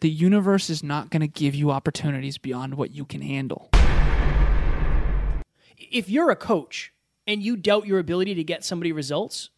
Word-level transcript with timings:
The 0.00 0.08
universe 0.08 0.70
is 0.70 0.82
not 0.82 1.10
going 1.10 1.20
to 1.20 1.28
give 1.28 1.54
you 1.54 1.70
opportunities 1.70 2.38
beyond 2.38 2.74
what 2.76 2.90
you 2.90 3.04
can 3.04 3.20
handle. 3.20 3.68
If 5.76 6.08
you're 6.08 6.30
a 6.30 6.36
coach 6.36 6.94
and 7.26 7.42
you 7.42 7.54
doubt 7.54 7.86
your 7.86 7.98
ability 7.98 8.34
to 8.36 8.44
get 8.44 8.64
somebody 8.64 8.92
results, 8.92 9.50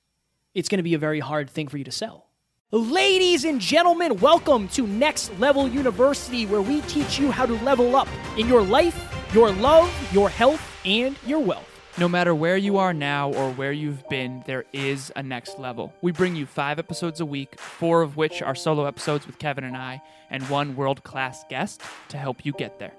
it's 0.53 0.69
going 0.69 0.81
to 0.81 0.83
be 0.83 0.95
a 0.95 0.99
very 0.99 1.21
hard 1.21 1.49
thing 1.49 1.69
for 1.69 1.79
you 1.79 1.85
to 1.85 1.93
sell. 1.93 2.27
Ladies 2.73 3.45
and 3.45 3.61
gentlemen, 3.61 4.19
welcome 4.19 4.67
to 4.71 4.85
Next 4.85 5.33
Level 5.39 5.69
University, 5.69 6.45
where 6.47 6.63
we 6.63 6.81
teach 6.83 7.21
you 7.21 7.31
how 7.31 7.47
to 7.47 7.55
level 7.63 7.95
up 7.95 8.09
in 8.37 8.49
your 8.49 8.63
life, 8.63 9.15
your 9.33 9.53
love, 9.53 9.89
your 10.13 10.29
health, 10.29 10.61
and 10.85 11.17
your 11.25 11.39
wealth. 11.39 11.72
No 11.99 12.09
matter 12.09 12.35
where 12.35 12.57
you 12.57 12.79
are 12.79 12.95
now 12.95 13.31
or 13.35 13.53
where 13.53 13.71
you've 13.71 14.09
been, 14.09 14.43
there 14.47 14.65
is 14.73 15.13
a 15.15 15.23
next 15.23 15.59
level. 15.59 15.93
We 16.01 16.11
bring 16.11 16.35
you 16.35 16.47
five 16.47 16.79
episodes 16.79 17.21
a 17.21 17.27
week, 17.27 17.61
four 17.61 18.01
of 18.01 18.17
which 18.17 18.41
are 18.41 18.55
solo 18.55 18.87
episodes 18.87 19.27
with 19.27 19.39
Kevin 19.39 19.65
and 19.65 19.77
I, 19.77 20.01
and 20.31 20.43
one 20.49 20.75
world 20.75 21.05
class 21.05 21.45
guest 21.51 21.83
to 22.09 22.17
help 22.17 22.47
you 22.47 22.53
get 22.53 22.79
there. 22.79 22.93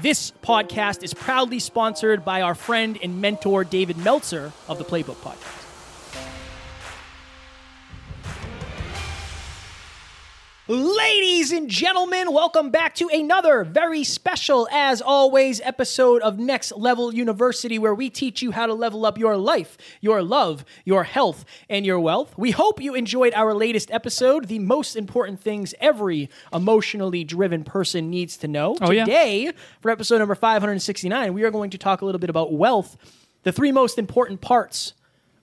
This 0.00 0.30
podcast 0.30 1.02
is 1.02 1.12
proudly 1.12 1.58
sponsored 1.58 2.24
by 2.24 2.42
our 2.42 2.54
friend 2.54 2.96
and 3.02 3.20
mentor, 3.20 3.64
David 3.64 3.98
Meltzer 3.98 4.52
of 4.68 4.78
the 4.78 4.84
Playbook 4.84 5.16
Podcast. 5.16 5.65
Ladies 10.68 11.52
and 11.52 11.70
gentlemen, 11.70 12.32
welcome 12.32 12.70
back 12.70 12.96
to 12.96 13.08
another 13.14 13.62
very 13.62 14.02
special, 14.02 14.66
as 14.72 15.00
always, 15.00 15.60
episode 15.60 16.22
of 16.22 16.40
Next 16.40 16.72
Level 16.76 17.14
University, 17.14 17.78
where 17.78 17.94
we 17.94 18.10
teach 18.10 18.42
you 18.42 18.50
how 18.50 18.66
to 18.66 18.74
level 18.74 19.06
up 19.06 19.16
your 19.16 19.36
life, 19.36 19.78
your 20.00 20.24
love, 20.24 20.64
your 20.84 21.04
health, 21.04 21.44
and 21.70 21.86
your 21.86 22.00
wealth. 22.00 22.36
We 22.36 22.50
hope 22.50 22.82
you 22.82 22.96
enjoyed 22.96 23.32
our 23.34 23.54
latest 23.54 23.92
episode, 23.92 24.48
the 24.48 24.58
most 24.58 24.96
important 24.96 25.38
things 25.38 25.72
every 25.80 26.30
emotionally 26.52 27.22
driven 27.22 27.62
person 27.62 28.10
needs 28.10 28.36
to 28.38 28.48
know. 28.48 28.76
Oh, 28.80 28.90
yeah. 28.90 29.04
Today, 29.04 29.52
for 29.80 29.92
episode 29.92 30.18
number 30.18 30.34
569, 30.34 31.32
we 31.32 31.44
are 31.44 31.52
going 31.52 31.70
to 31.70 31.78
talk 31.78 32.00
a 32.02 32.04
little 32.04 32.18
bit 32.18 32.30
about 32.30 32.52
wealth, 32.52 32.96
the 33.44 33.52
three 33.52 33.70
most 33.70 33.98
important 33.98 34.40
parts 34.40 34.94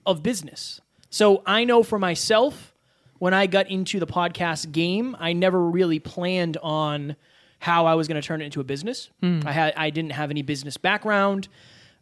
of 0.04 0.22
business. 0.22 0.82
So 1.08 1.42
I 1.46 1.64
know 1.64 1.82
for 1.82 1.98
myself, 1.98 2.73
when 3.18 3.34
I 3.34 3.46
got 3.46 3.70
into 3.70 4.00
the 4.00 4.06
podcast 4.06 4.72
game, 4.72 5.16
I 5.18 5.32
never 5.32 5.60
really 5.60 5.98
planned 5.98 6.56
on 6.62 7.16
how 7.58 7.86
I 7.86 7.94
was 7.94 8.08
going 8.08 8.20
to 8.20 8.26
turn 8.26 8.42
it 8.42 8.46
into 8.46 8.60
a 8.60 8.64
business. 8.64 9.10
Hmm. 9.20 9.40
I 9.46 9.52
had 9.52 9.74
I 9.76 9.90
didn't 9.90 10.12
have 10.12 10.30
any 10.30 10.42
business 10.42 10.76
background. 10.76 11.48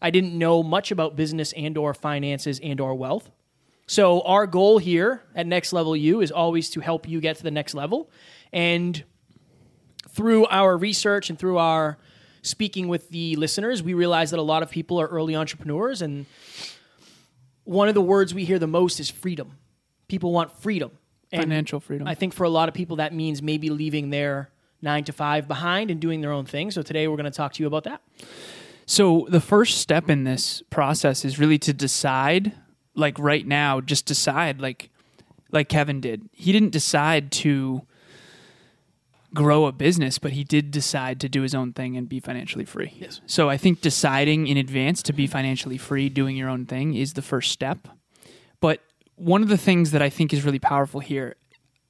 I 0.01 0.11
didn't 0.11 0.37
know 0.37 0.63
much 0.63 0.91
about 0.91 1.15
business 1.15 1.53
and 1.53 1.79
or 1.79 1.95
finances 1.95 2.59
and 2.61 2.81
or 2.81 2.95
wealth. 2.95 3.31
So 3.87 4.23
our 4.23 4.47
goal 4.47 4.79
here 4.79 5.23
at 5.35 5.47
Next 5.47 5.73
Level 5.73 5.97
U 5.97 6.21
is 6.21 6.33
always 6.33 6.71
to 6.71 6.81
help 6.81 7.09
you 7.09 7.21
get 7.21 7.37
to 7.37 7.43
the 7.43 7.51
next 7.51 7.75
level. 7.75 8.11
And 8.53 9.05
through 10.09 10.47
our 10.47 10.77
research 10.77 11.31
and 11.31 11.39
through 11.39 11.59
our 11.59 11.99
speaking 12.43 12.89
with 12.89 13.11
the 13.11 13.37
listeners, 13.37 13.83
we 13.83 13.95
realize 13.95 14.31
that 14.31 14.41
a 14.41 14.43
lot 14.43 14.63
of 14.63 14.71
people 14.71 15.01
are 15.01 15.07
early 15.07 15.37
entrepreneurs 15.37 16.03
and 16.03 16.27
one 17.65 17.89
of 17.89 17.95
the 17.95 18.03
words 18.03 18.35
we 18.35 18.45
hear 18.45 18.59
the 18.59 18.67
most 18.67 18.99
is 18.99 19.09
freedom. 19.09 19.53
People 20.09 20.33
want 20.33 20.51
freedom. 20.59 20.91
Financial 21.41 21.81
freedom. 21.81 22.07
I 22.07 22.15
think 22.15 22.35
for 22.35 22.45
a 22.45 22.51
lot 22.51 22.69
of 22.69 22.75
people, 22.75 22.97
that 22.97 23.15
means 23.15 23.43
maybe 23.43 23.71
leaving 23.71 24.11
their 24.11 24.51
nine 24.83 25.05
to 25.05 25.13
five 25.13 25.49
behind 25.49 25.91
and 25.91 26.01
doing 26.01 26.21
their 26.21 26.33
own 26.33 26.45
thing. 26.45 26.71
So 26.71 26.83
today 26.83 27.09
we're 27.09 27.17
going 27.17 27.25
to 27.25 27.31
talk 27.31 27.53
to 27.55 27.63
you 27.63 27.67
about 27.67 27.85
that. 27.85 28.03
So 28.85 29.27
the 29.31 29.41
first 29.41 29.79
step 29.79 30.11
in 30.11 30.25
this 30.25 30.63
process 30.71 31.25
is 31.25 31.39
really 31.39 31.59
to 31.61 31.73
decide, 31.73 32.53
like 32.95 33.19
right 33.19 33.47
now, 33.47 33.81
just 33.81 34.07
decide, 34.07 34.61
like 34.61 34.91
like 35.53 35.69
Kevin 35.69 36.01
did. 36.01 36.29
He 36.33 36.51
didn't 36.51 36.71
decide 36.71 37.31
to 37.33 37.83
grow 39.35 39.67
a 39.67 39.73
business, 39.73 40.19
but 40.19 40.33
he 40.33 40.45
did 40.45 40.71
decide 40.71 41.21
to 41.21 41.29
do 41.29 41.43
his 41.43 41.55
own 41.55 41.73
thing 41.73 41.97
and 41.97 42.09
be 42.09 42.21
financially 42.21 42.65
free. 42.65 42.95
Yes. 42.99 43.21
So 43.27 43.49
I 43.49 43.57
think 43.57 43.81
deciding 43.81 44.47
in 44.47 44.57
advance 44.57 45.03
to 45.05 45.13
be 45.13 45.27
financially 45.27 45.79
free, 45.79 46.09
doing 46.09 46.37
your 46.37 46.49
own 46.49 46.67
thing, 46.67 46.95
is 46.95 47.13
the 47.15 47.23
first 47.23 47.53
step. 47.53 47.89
One 49.23 49.43
of 49.43 49.49
the 49.49 49.57
things 49.57 49.93
that 49.93 50.03
I 50.03 50.11
think 50.11 50.33
is 50.33 50.45
really 50.45 50.59
powerful 50.59 51.01
here, 51.01 51.37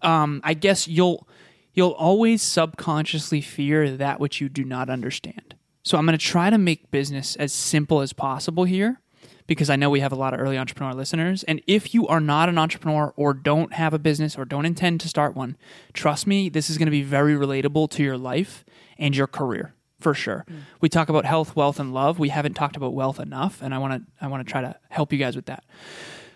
um, 0.02 0.40
I 0.44 0.54
guess 0.54 0.86
you'll 0.86 1.26
you'll 1.72 1.92
always 1.92 2.42
subconsciously 2.42 3.40
fear 3.40 3.96
that 3.96 4.20
which 4.20 4.40
you 4.40 4.48
do 4.48 4.64
not 4.64 4.90
understand. 4.90 5.54
So 5.82 5.96
I'm 5.96 6.04
going 6.04 6.18
to 6.18 6.24
try 6.24 6.50
to 6.50 6.58
make 6.58 6.90
business 6.90 7.34
as 7.36 7.52
simple 7.52 8.02
as 8.02 8.12
possible 8.12 8.64
here 8.64 9.00
because 9.46 9.70
I 9.70 9.76
know 9.76 9.88
we 9.88 10.00
have 10.00 10.12
a 10.12 10.16
lot 10.16 10.34
of 10.34 10.40
early 10.40 10.58
entrepreneur 10.58 10.92
listeners. 10.92 11.42
And 11.44 11.62
if 11.66 11.94
you 11.94 12.06
are 12.06 12.20
not 12.20 12.48
an 12.48 12.58
entrepreneur 12.58 13.14
or 13.16 13.32
don't 13.32 13.72
have 13.72 13.94
a 13.94 13.98
business 13.98 14.36
or 14.36 14.44
don't 14.44 14.66
intend 14.66 15.00
to 15.00 15.08
start 15.08 15.34
one, 15.34 15.56
trust 15.94 16.26
me, 16.26 16.50
this 16.50 16.68
is 16.68 16.76
going 16.76 16.86
to 16.86 16.92
be 16.92 17.02
very 17.02 17.34
relatable 17.34 17.90
to 17.92 18.02
your 18.02 18.18
life 18.18 18.64
and 18.98 19.16
your 19.16 19.26
career 19.26 19.74
for 20.02 20.14
sure. 20.14 20.44
We 20.80 20.88
talk 20.88 21.08
about 21.08 21.24
health, 21.24 21.56
wealth, 21.56 21.80
and 21.80 21.94
love. 21.94 22.18
We 22.18 22.28
haven't 22.28 22.54
talked 22.54 22.76
about 22.76 22.92
wealth 22.92 23.20
enough, 23.20 23.62
and 23.62 23.74
I 23.74 23.78
want 23.78 23.94
to 23.94 24.24
I 24.24 24.28
want 24.28 24.46
to 24.46 24.50
try 24.50 24.60
to 24.60 24.76
help 24.90 25.12
you 25.12 25.18
guys 25.18 25.36
with 25.36 25.46
that. 25.46 25.64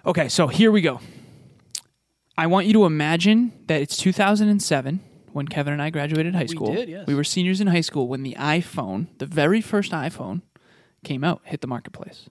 Okay, 0.06 0.28
so 0.28 0.46
here 0.46 0.70
we 0.70 0.82
go. 0.82 1.00
I 2.38 2.46
want 2.46 2.68
you 2.68 2.72
to 2.74 2.84
imagine 2.84 3.52
that 3.66 3.80
it's 3.80 3.96
2007 3.96 5.00
when 5.32 5.48
Kevin 5.48 5.72
and 5.72 5.82
I 5.82 5.90
graduated 5.90 6.32
high 6.32 6.46
school. 6.46 6.72
did, 6.72 6.88
yes. 6.88 7.08
We 7.08 7.16
were 7.16 7.24
seniors 7.24 7.60
in 7.60 7.66
high 7.66 7.80
school 7.80 8.06
when 8.06 8.22
the 8.22 8.36
iPhone, 8.38 9.08
the 9.18 9.26
very 9.26 9.60
first 9.60 9.90
iPhone, 9.90 10.42
came 11.02 11.24
out, 11.24 11.40
hit 11.42 11.60
the 11.60 11.66
marketplace. 11.66 12.28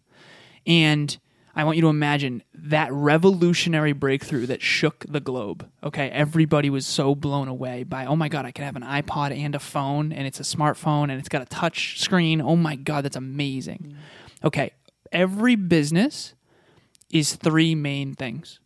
And 0.66 1.18
I 1.54 1.66
want 1.66 1.76
you 1.76 1.82
to 1.82 1.90
imagine 1.90 2.44
that 2.54 2.94
revolutionary 2.94 3.92
breakthrough 3.92 4.46
that 4.46 4.62
shook 4.62 5.04
the 5.10 5.20
globe. 5.20 5.70
Okay, 5.84 6.10
everybody 6.12 6.70
was 6.70 6.88
so 6.88 7.14
blown 7.14 7.50
away 7.50 7.84
by, 7.84 8.06
oh 8.06 8.16
my 8.16 8.30
God, 8.30 8.46
I 8.46 8.52
can 8.52 8.64
have 8.64 8.78
an 8.78 8.84
iPod 8.84 9.38
and 9.38 9.54
a 9.54 9.60
phone, 9.60 10.14
and 10.14 10.26
it's 10.26 10.40
a 10.40 10.44
smartphone, 10.44 11.04
and 11.12 11.20
it's 11.20 11.30
got 11.30 11.42
a 11.42 11.46
touch 11.46 12.00
screen. 12.00 12.40
Oh 12.40 12.56
my 12.56 12.78
God, 12.78 13.04
that's 13.04 13.18
amazing. 13.18 13.96
Mm. 13.96 14.46
Okay, 14.46 14.72
every 15.12 15.58
business 15.58 16.36
is 17.16 17.36
three 17.38 17.74
main 17.76 18.14
things. 18.14 18.60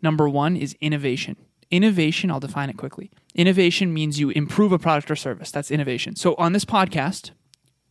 Number 0.00 0.28
one 0.28 0.56
is 0.56 0.76
innovation. 0.80 1.34
Innovation, 1.72 2.30
I'll 2.30 2.38
define 2.38 2.70
it 2.70 2.76
quickly. 2.76 3.10
Innovation 3.34 3.92
means 3.92 4.20
you 4.20 4.30
improve 4.30 4.70
a 4.70 4.78
product 4.78 5.10
or 5.10 5.16
service. 5.16 5.50
That's 5.50 5.72
innovation. 5.72 6.14
So 6.14 6.36
on 6.36 6.52
this 6.52 6.64
podcast, 6.64 7.32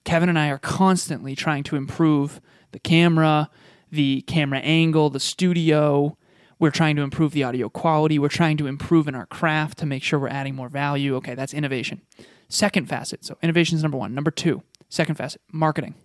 Kevin 0.05 0.29
and 0.29 0.39
I 0.39 0.47
are 0.47 0.57
constantly 0.57 1.35
trying 1.35 1.63
to 1.63 1.75
improve 1.75 2.39
the 2.71 2.79
camera, 2.79 3.49
the 3.91 4.21
camera 4.21 4.59
angle, 4.59 5.09
the 5.09 5.19
studio. 5.19 6.17
We're 6.59 6.71
trying 6.71 6.95
to 6.95 7.01
improve 7.01 7.33
the 7.33 7.43
audio 7.43 7.67
quality. 7.67 8.17
We're 8.17 8.29
trying 8.29 8.55
to 8.57 8.67
improve 8.67 9.09
in 9.09 9.15
our 9.15 9.25
craft 9.25 9.79
to 9.79 9.85
make 9.85 10.01
sure 10.01 10.17
we're 10.17 10.29
adding 10.29 10.55
more 10.55 10.69
value. 10.69 11.17
Okay, 11.17 11.35
that's 11.35 11.53
innovation. 11.53 12.01
Second 12.47 12.87
facet. 12.87 13.25
So 13.25 13.37
innovation 13.43 13.75
is 13.75 13.83
number 13.83 13.97
one. 13.97 14.15
Number 14.15 14.31
two, 14.31 14.63
second 14.87 15.15
facet, 15.15 15.41
marketing. 15.51 15.95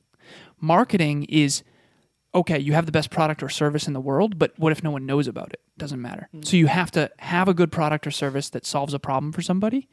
Marketing 0.61 1.25
is 1.29 1.63
okay, 2.35 2.59
you 2.59 2.73
have 2.73 2.87
the 2.87 2.93
best 2.93 3.11
product 3.11 3.43
or 3.43 3.49
service 3.49 3.87
in 3.87 3.93
the 3.93 4.01
world, 4.01 4.39
but 4.39 4.53
what 4.59 4.73
if 4.73 4.83
no 4.83 4.91
one 4.91 5.07
knows 5.07 5.29
about 5.29 5.53
it? 5.53 5.61
Doesn't 5.79 6.03
matter. 6.03 6.29
Mm. 6.35 6.45
So 6.45 6.57
you 6.57 6.67
have 6.67 6.91
to 6.93 7.11
have 7.19 7.49
a 7.49 7.55
good 7.55 7.71
product 7.71 8.07
or 8.07 8.11
service 8.11 8.51
that 8.51 8.67
solves 8.67 8.93
a 8.93 8.99
problem 8.99 9.33
for 9.33 9.43
somebody 9.43 9.89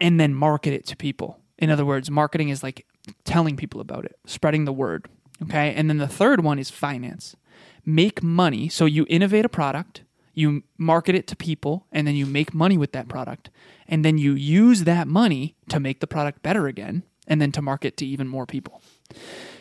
and 0.00 0.18
then 0.18 0.34
market 0.34 0.72
it 0.72 0.86
to 0.86 0.96
people. 0.96 1.38
In 1.58 1.70
other 1.70 1.84
words, 1.84 2.10
marketing 2.10 2.48
is 2.48 2.62
like 2.62 2.86
telling 3.24 3.56
people 3.56 3.80
about 3.80 4.04
it, 4.04 4.16
spreading 4.26 4.64
the 4.64 4.72
word. 4.72 5.06
Okay. 5.42 5.74
And 5.74 5.88
then 5.88 5.98
the 5.98 6.08
third 6.08 6.42
one 6.42 6.58
is 6.58 6.70
finance. 6.70 7.36
Make 7.84 8.22
money. 8.22 8.68
So 8.68 8.86
you 8.86 9.06
innovate 9.08 9.44
a 9.44 9.48
product, 9.48 10.02
you 10.34 10.62
market 10.76 11.14
it 11.14 11.26
to 11.28 11.36
people, 11.36 11.86
and 11.92 12.06
then 12.06 12.16
you 12.16 12.26
make 12.26 12.54
money 12.54 12.78
with 12.78 12.92
that 12.92 13.08
product. 13.08 13.50
And 13.86 14.04
then 14.04 14.18
you 14.18 14.34
use 14.34 14.84
that 14.84 15.08
money 15.08 15.56
to 15.68 15.80
make 15.80 16.00
the 16.00 16.06
product 16.06 16.42
better 16.42 16.66
again 16.66 17.02
and 17.26 17.40
then 17.40 17.52
to 17.52 17.62
market 17.62 17.96
to 17.98 18.06
even 18.06 18.28
more 18.28 18.46
people. 18.46 18.82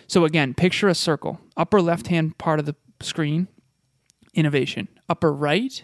So 0.07 0.25
again, 0.25 0.53
picture 0.53 0.87
a 0.87 0.95
circle. 0.95 1.39
Upper 1.55 1.81
left 1.81 2.07
hand 2.07 2.37
part 2.37 2.59
of 2.59 2.65
the 2.65 2.75
screen, 3.01 3.47
innovation. 4.33 4.87
Upper 5.09 5.33
right, 5.33 5.83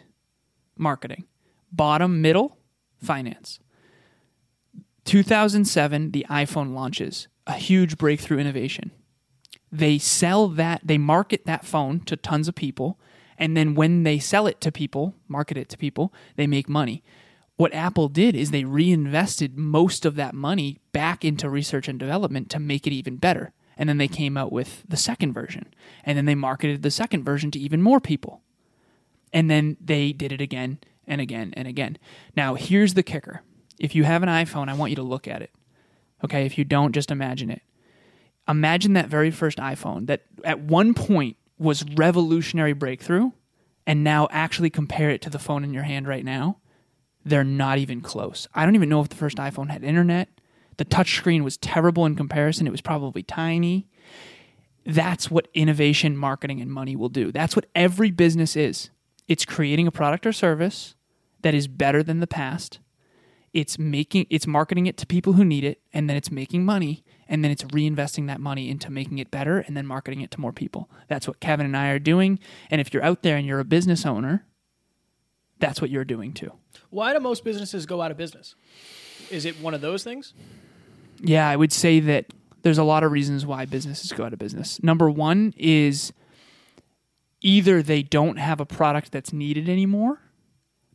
marketing. 0.78 1.26
Bottom 1.72 2.22
middle, 2.22 2.58
finance. 3.02 3.60
2007, 5.06 6.12
the 6.12 6.26
iPhone 6.30 6.74
launches, 6.74 7.28
a 7.46 7.54
huge 7.54 7.98
breakthrough 7.98 8.40
innovation. 8.40 8.92
They 9.72 9.98
sell 9.98 10.48
that, 10.50 10.82
they 10.84 10.98
market 10.98 11.46
that 11.46 11.66
phone 11.66 12.00
to 12.02 12.16
tons 12.16 12.48
of 12.48 12.56
people, 12.56 13.00
and 13.38 13.58
then 13.58 13.76
when 13.76 14.04
they 14.04 14.20
sell 14.20 14.48
it 14.48 14.62
to 14.62 14.72
people, 14.72 15.16
market 15.28 15.58
it 15.58 15.68
to 15.70 15.78
people, 15.78 16.14
they 16.36 16.48
make 16.48 16.70
money. 16.70 17.04
What 17.56 17.74
Apple 17.74 18.08
did 18.08 18.36
is 18.36 18.52
they 18.52 18.64
reinvested 18.64 19.58
most 19.58 20.06
of 20.06 20.16
that 20.16 20.34
money 20.34 20.80
back 20.92 21.26
into 21.26 21.50
research 21.50 21.88
and 21.88 22.00
development 22.00 22.50
to 22.52 22.60
make 22.60 22.88
it 22.88 22.94
even 22.94 23.18
better. 23.18 23.52
And 23.78 23.90
then 23.90 23.98
they 23.98 24.08
came 24.08 24.38
out 24.38 24.52
with 24.52 24.84
the 24.88 24.98
second 24.98 25.34
version, 25.34 25.74
and 26.04 26.18
then 26.18 26.26
they 26.26 26.36
marketed 26.36 26.84
the 26.84 26.92
second 26.92 27.24
version 27.24 27.52
to 27.52 27.60
even 27.60 27.82
more 27.82 28.00
people. 28.00 28.42
And 29.32 29.50
then 29.50 29.78
they 29.84 30.14
did 30.14 30.32
it 30.32 30.42
again 30.42 30.80
and 31.08 31.20
again 31.20 31.54
and 31.58 31.68
again. 31.68 31.98
Now, 32.36 32.54
here's 32.56 32.94
the 32.94 33.04
kicker 33.04 33.42
if 33.80 33.96
you 33.96 34.04
have 34.04 34.22
an 34.24 34.30
iPhone, 34.30 34.70
I 34.70 34.76
want 34.76 34.92
you 34.92 34.96
to 34.98 35.04
look 35.04 35.28
at 35.28 35.42
it. 35.42 35.52
Okay, 36.24 36.46
if 36.46 36.58
you 36.58 36.64
don't, 36.64 36.94
just 36.94 37.12
imagine 37.12 37.50
it. 37.50 37.64
Imagine 38.48 38.94
that 38.94 39.08
very 39.08 39.32
first 39.32 39.58
iPhone 39.58 40.08
that 40.08 40.24
at 40.44 40.60
one 40.60 40.94
point 40.94 41.38
was 41.58 41.84
revolutionary 41.96 42.74
breakthrough, 42.74 43.32
and 43.88 44.04
now 44.04 44.28
actually 44.32 44.70
compare 44.70 45.10
it 45.10 45.22
to 45.24 45.30
the 45.30 45.40
phone 45.40 45.64
in 45.64 45.74
your 45.74 45.84
hand 45.84 46.08
right 46.08 46.24
now. 46.24 46.60
they're 47.26 47.44
not 47.44 47.78
even 47.78 48.02
close. 48.02 48.48
I 48.54 48.66
don't 48.66 48.76
even 48.76 48.90
know 48.90 49.02
if 49.02 49.10
the 49.10 49.16
first 49.16 49.38
iPhone 49.38 49.70
had 49.70 49.84
internet. 49.84 50.30
The 50.78 50.86
touchscreen 50.86 51.44
was 51.44 51.58
terrible 51.58 52.06
in 52.06 52.16
comparison. 52.16 52.68
It 52.68 52.72
was 52.72 52.82
probably 52.82 53.24
tiny. 53.24 53.88
That's 54.86 55.32
what 55.32 55.48
innovation, 55.54 56.18
marketing, 56.18 56.62
and 56.62 56.72
money 56.72 56.96
will 56.96 57.10
do. 57.10 57.32
That's 57.32 57.56
what 57.56 57.66
every 57.74 58.12
business 58.12 58.56
is. 58.56 58.90
It's 59.28 59.46
creating 59.46 59.88
a 59.88 59.92
product 59.92 60.26
or 60.26 60.34
service 60.34 60.96
that 61.42 61.54
is 61.54 61.68
better 61.68 62.04
than 62.04 62.20
the 62.20 62.28
past. 62.28 62.80
It's 63.54 63.78
making 63.78 64.26
it's 64.30 64.48
marketing 64.48 64.88
it 64.88 64.98
to 64.98 65.06
people 65.06 65.34
who 65.34 65.46
need 65.46 65.64
it, 65.64 65.80
and 65.94 66.10
then 66.10 66.18
it's 66.18 66.32
making 66.32 66.66
money, 66.66 67.04
and 67.28 67.44
then 67.44 67.52
it's 67.52 67.64
reinvesting 67.66 68.28
that 68.28 68.42
money 68.42 68.70
into 68.70 68.92
making 68.92 69.20
it 69.20 69.32
better 69.32 69.60
and 69.60 69.78
then 69.78 69.86
marketing 69.86 70.22
it 70.22 70.32
to 70.32 70.42
more 70.42 70.52
people. 70.52 70.90
That's 71.08 71.28
what 71.28 71.40
Kevin 71.40 71.66
and 71.66 71.78
I 71.78 71.90
are 71.90 72.00
doing. 72.00 72.40
And 72.72 72.82
if 72.82 72.94
you're 72.94 73.04
out 73.04 73.22
there 73.22 73.38
and 73.38 73.46
you're 73.46 73.60
a 73.60 73.66
business 73.66 74.06
owner, 74.06 74.46
that's 75.60 75.80
what 75.80 75.92
you're 75.92 76.04
doing 76.04 76.34
too. 76.34 76.52
Why 76.90 77.14
do 77.14 77.20
most 77.20 77.44
businesses 77.44 77.86
go 77.86 78.02
out 78.02 78.12
of 78.12 78.18
business? 78.18 78.56
Is 79.32 79.46
it 79.46 79.60
one 79.60 79.74
of 79.74 79.82
those 79.82 80.04
things? 80.04 80.34
Yeah, 81.22 81.48
I 81.48 81.56
would 81.56 81.72
say 81.72 82.00
that 82.02 82.26
there's 82.64 82.78
a 82.78 82.84
lot 82.84 83.04
of 83.04 83.12
reasons 83.12 83.46
why 83.46 83.66
businesses 83.66 84.12
go 84.12 84.26
out 84.26 84.34
of 84.34 84.40
business. 84.40 84.82
Number 84.82 85.10
one 85.10 85.54
is 85.58 86.14
either 87.42 87.84
they 87.84 88.04
don't 88.04 88.38
have 88.38 88.60
a 88.60 88.66
product 88.66 89.12
that's 89.12 89.34
needed 89.34 89.70
anymore 89.70 90.20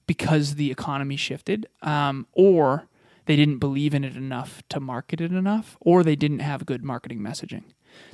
because 0.07 0.55
the 0.55 0.71
economy 0.71 1.17
shifted, 1.17 1.67
um, 1.83 2.27
or 2.33 2.89
they 3.27 3.37
didn't 3.37 3.59
believe 3.59 3.95
in 3.95 4.05
it 4.05 4.17
enough 4.17 4.63
to 4.71 4.81
market 4.81 5.21
it 5.21 5.33
enough, 5.33 5.77
or 5.81 6.03
they 6.03 6.17
didn't 6.17 6.39
have 6.39 6.65
good 6.65 6.83
marketing 6.83 7.21
messaging. 7.21 7.65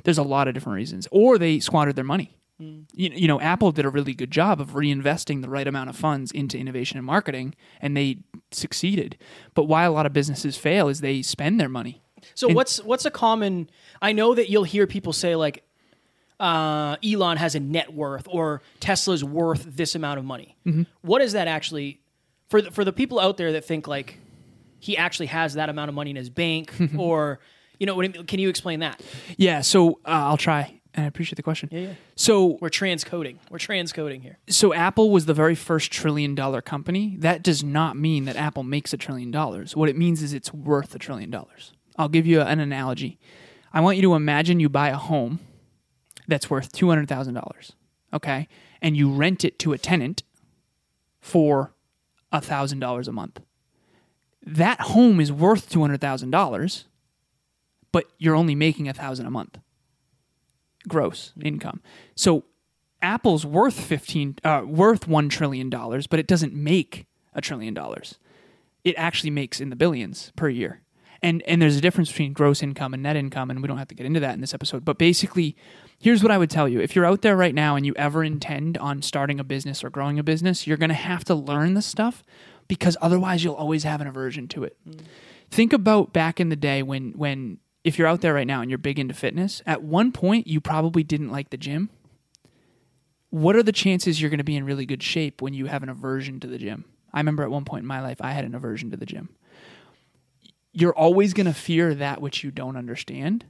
There's 0.03 0.17
a 0.17 0.23
lot 0.23 0.47
of 0.47 0.53
different 0.53 0.75
reasons, 0.75 1.07
or 1.11 1.37
they 1.37 1.59
squandered 1.59 1.95
their 1.95 2.03
money. 2.03 2.37
You, 2.57 2.85
you 2.93 3.27
know, 3.27 3.39
Apple 3.41 3.71
did 3.71 3.85
a 3.85 3.89
really 3.89 4.13
good 4.13 4.31
job 4.31 4.61
of 4.61 4.71
reinvesting 4.71 5.41
the 5.41 5.49
right 5.49 5.67
amount 5.67 5.89
of 5.89 5.95
funds 5.95 6.31
into 6.31 6.57
innovation 6.57 6.97
and 6.97 7.05
marketing, 7.05 7.53
and 7.81 7.97
they 7.97 8.19
succeeded. 8.51 9.17
But 9.53 9.63
why 9.63 9.83
a 9.83 9.91
lot 9.91 10.05
of 10.05 10.13
businesses 10.13 10.55
fail 10.57 10.87
is 10.87 11.01
they 11.01 11.21
spend 11.21 11.59
their 11.59 11.69
money. 11.69 12.01
So 12.33 12.47
what's 12.47 12.81
what's 12.83 13.05
a 13.05 13.11
common? 13.11 13.69
I 14.01 14.13
know 14.13 14.33
that 14.33 14.49
you'll 14.49 14.63
hear 14.63 14.87
people 14.87 15.13
say 15.13 15.35
like, 15.35 15.63
uh, 16.39 16.95
Elon 17.03 17.37
has 17.37 17.55
a 17.55 17.59
net 17.59 17.93
worth 17.93 18.27
or 18.29 18.61
Tesla's 18.79 19.23
worth 19.23 19.63
this 19.63 19.93
amount 19.95 20.19
of 20.19 20.25
money. 20.25 20.57
What 21.01 21.21
is 21.21 21.33
that 21.33 21.47
actually 21.47 21.99
for? 22.49 22.61
The, 22.61 22.71
for 22.71 22.83
the 22.83 22.93
people 22.93 23.19
out 23.19 23.37
there 23.37 23.51
that 23.51 23.65
think 23.65 23.87
like 23.87 24.19
he 24.79 24.97
actually 24.97 25.27
has 25.27 25.55
that 25.55 25.69
amount 25.69 25.89
of 25.89 25.95
money 25.95 26.09
in 26.09 26.15
his 26.15 26.29
bank, 26.29 26.73
or 26.97 27.39
you 27.79 27.85
know, 27.85 27.95
what 27.95 28.05
I 28.05 28.09
mean? 28.09 28.25
can 28.25 28.39
you 28.39 28.49
explain 28.49 28.79
that? 28.79 29.01
Yeah, 29.37 29.61
so 29.61 29.99
uh, 30.05 30.29
I'll 30.29 30.37
try. 30.37 30.79
And 30.95 31.03
I 31.03 31.07
appreciate 31.07 31.35
the 31.35 31.43
question. 31.43 31.69
yeah. 31.71 31.79
Yeah. 31.79 31.93
So 32.15 32.57
We're 32.61 32.69
transcoding. 32.69 33.37
We're 33.51 33.57
transcoding 33.59 34.21
here. 34.21 34.37
so 34.47 34.73
Apple 34.73 35.11
was 35.11 35.25
the 35.25 35.33
very 35.33 35.53
first 35.55 35.91
trillion 35.91 36.35
dollar 36.35 36.61
company. 36.61 37.17
That 37.19 37.43
does 37.43 37.63
not 37.63 37.97
mean 37.97 38.25
that 38.25 38.37
Apple 38.37 38.63
makes 38.63 38.93
a 38.93 38.97
trillion 38.97 39.29
dollars. 39.29 39.75
What 39.75 39.89
it 39.89 39.97
means 39.97 40.21
is 40.23 40.33
it's 40.33 40.53
worth 40.53 40.95
a 40.95 40.99
trillion 40.99 41.29
dollars. 41.29 41.73
I'll 41.97 42.09
give 42.09 42.25
you 42.25 42.41
an 42.41 42.59
analogy. 42.59 43.19
I 43.73 43.81
want 43.81 43.97
you 43.97 44.03
to 44.03 44.15
imagine 44.15 44.59
you 44.61 44.69
buy 44.69 44.89
a 44.89 44.95
home 44.95 45.39
that's 46.27 46.49
worth 46.49 46.71
$200,000, 46.71 47.71
okay? 48.13 48.47
And 48.81 48.95
you 48.97 49.11
rent 49.11 49.43
it 49.45 49.59
to 49.59 49.73
a 49.73 49.77
tenant 49.77 50.23
for 51.19 51.73
a 52.31 52.39
$1,000 52.39 53.07
a 53.07 53.11
month. 53.11 53.41
That 54.45 54.79
home 54.81 55.19
is 55.19 55.31
worth 55.31 55.69
$200,000, 55.69 56.83
but 57.91 58.05
you're 58.17 58.35
only 58.35 58.55
making 58.55 58.87
a 58.87 58.91
1000 58.91 59.25
a 59.25 59.31
month 59.31 59.57
gross 60.87 61.33
income. 61.41 61.81
So 62.15 62.45
Apple's 63.01 63.45
worth 63.45 63.79
15 63.79 64.37
uh, 64.43 64.63
worth 64.65 65.07
1 65.07 65.29
trillion 65.29 65.69
dollars, 65.69 66.07
but 66.07 66.19
it 66.19 66.27
doesn't 66.27 66.53
make 66.53 67.05
a 67.33 67.41
trillion 67.41 67.73
dollars. 67.73 68.17
It 68.83 68.95
actually 68.97 69.31
makes 69.31 69.59
in 69.59 69.69
the 69.69 69.75
billions 69.75 70.31
per 70.35 70.49
year. 70.49 70.81
And 71.21 71.41
and 71.43 71.61
there's 71.61 71.77
a 71.77 71.81
difference 71.81 72.09
between 72.09 72.33
gross 72.33 72.61
income 72.61 72.93
and 72.93 73.03
net 73.03 73.15
income 73.15 73.49
and 73.49 73.61
we 73.61 73.67
don't 73.67 73.77
have 73.77 73.87
to 73.89 73.95
get 73.95 74.05
into 74.05 74.19
that 74.19 74.33
in 74.33 74.41
this 74.41 74.53
episode, 74.53 74.85
but 74.85 74.97
basically 74.97 75.55
here's 75.99 76.21
what 76.21 76.31
I 76.31 76.37
would 76.37 76.49
tell 76.49 76.67
you. 76.67 76.79
If 76.79 76.95
you're 76.95 77.05
out 77.05 77.21
there 77.21 77.35
right 77.35 77.55
now 77.55 77.75
and 77.75 77.85
you 77.85 77.93
ever 77.95 78.23
intend 78.23 78.77
on 78.77 79.01
starting 79.01 79.39
a 79.39 79.43
business 79.43 79.83
or 79.83 79.89
growing 79.89 80.19
a 80.19 80.23
business, 80.23 80.67
you're 80.67 80.77
going 80.77 80.89
to 80.89 80.95
have 80.95 81.23
to 81.25 81.35
learn 81.35 81.73
this 81.73 81.85
stuff 81.85 82.23
because 82.67 82.97
otherwise 83.01 83.43
you'll 83.43 83.55
always 83.55 83.83
have 83.83 84.01
an 84.01 84.07
aversion 84.07 84.47
to 84.49 84.63
it. 84.63 84.77
Think 85.49 85.73
about 85.73 86.11
back 86.11 86.39
in 86.39 86.49
the 86.49 86.55
day 86.55 86.83
when 86.83 87.13
when 87.13 87.59
if 87.85 87.99
you're 87.99 88.07
out 88.07 88.21
there 88.21 88.33
right 88.33 88.47
now 88.47 88.61
and 88.61 88.71
you're 88.71 88.79
big 88.79 88.97
into 88.97 89.13
fitness, 89.13 89.61
at 89.67 89.83
one 89.83 90.11
point 90.11 90.47
you 90.47 90.59
probably 90.59 91.03
didn't 91.03 91.31
like 91.31 91.51
the 91.51 91.57
gym. 91.57 91.91
What 93.29 93.55
are 93.55 93.61
the 93.61 93.71
chances 93.71 94.19
you're 94.19 94.31
going 94.31 94.39
to 94.39 94.43
be 94.43 94.55
in 94.55 94.65
really 94.65 94.87
good 94.87 95.03
shape 95.03 95.39
when 95.39 95.53
you 95.53 95.67
have 95.67 95.83
an 95.83 95.89
aversion 95.89 96.39
to 96.39 96.47
the 96.47 96.57
gym? 96.57 96.85
I 97.13 97.19
remember 97.19 97.43
at 97.43 97.51
one 97.51 97.63
point 97.63 97.83
in 97.83 97.87
my 97.87 98.01
life 98.01 98.17
I 98.21 98.31
had 98.31 98.43
an 98.43 98.55
aversion 98.55 98.89
to 98.89 98.97
the 98.97 99.05
gym. 99.05 99.29
You're 100.73 100.97
always 100.97 101.35
going 101.35 101.45
to 101.45 101.53
fear 101.53 101.93
that 101.93 102.21
which 102.21 102.43
you 102.43 102.49
don't 102.49 102.75
understand. 102.75 103.45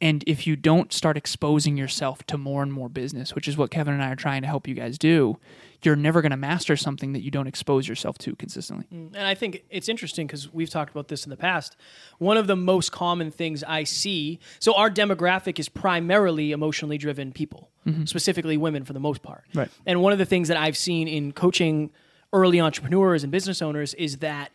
And 0.00 0.22
if 0.26 0.46
you 0.46 0.56
don't 0.56 0.92
start 0.92 1.16
exposing 1.16 1.76
yourself 1.76 2.22
to 2.24 2.36
more 2.36 2.62
and 2.62 2.70
more 2.70 2.88
business, 2.90 3.34
which 3.34 3.48
is 3.48 3.56
what 3.56 3.70
Kevin 3.70 3.94
and 3.94 4.02
I 4.02 4.10
are 4.10 4.16
trying 4.16 4.42
to 4.42 4.48
help 4.48 4.68
you 4.68 4.74
guys 4.74 4.98
do, 4.98 5.38
you're 5.82 5.96
never 5.96 6.20
going 6.20 6.30
to 6.30 6.36
master 6.36 6.76
something 6.76 7.12
that 7.12 7.22
you 7.22 7.30
don't 7.30 7.46
expose 7.46 7.88
yourself 7.88 8.18
to 8.18 8.34
consistently. 8.36 8.86
Mm, 8.92 9.14
and 9.14 9.26
I 9.26 9.34
think 9.34 9.64
it's 9.70 9.88
interesting 9.88 10.26
because 10.26 10.52
we've 10.52 10.68
talked 10.68 10.90
about 10.90 11.08
this 11.08 11.24
in 11.24 11.30
the 11.30 11.36
past. 11.36 11.76
One 12.18 12.36
of 12.36 12.46
the 12.46 12.56
most 12.56 12.92
common 12.92 13.30
things 13.30 13.64
I 13.64 13.84
see 13.84 14.40
so, 14.58 14.74
our 14.74 14.90
demographic 14.90 15.58
is 15.58 15.68
primarily 15.68 16.52
emotionally 16.52 16.98
driven 16.98 17.32
people, 17.32 17.70
mm-hmm. 17.86 18.04
specifically 18.04 18.56
women 18.56 18.84
for 18.84 18.92
the 18.92 19.00
most 19.00 19.22
part. 19.22 19.44
Right. 19.54 19.70
And 19.86 20.02
one 20.02 20.12
of 20.12 20.18
the 20.18 20.26
things 20.26 20.48
that 20.48 20.56
I've 20.56 20.76
seen 20.76 21.08
in 21.08 21.32
coaching 21.32 21.90
early 22.32 22.60
entrepreneurs 22.60 23.22
and 23.22 23.32
business 23.32 23.62
owners 23.62 23.94
is 23.94 24.18
that 24.18 24.50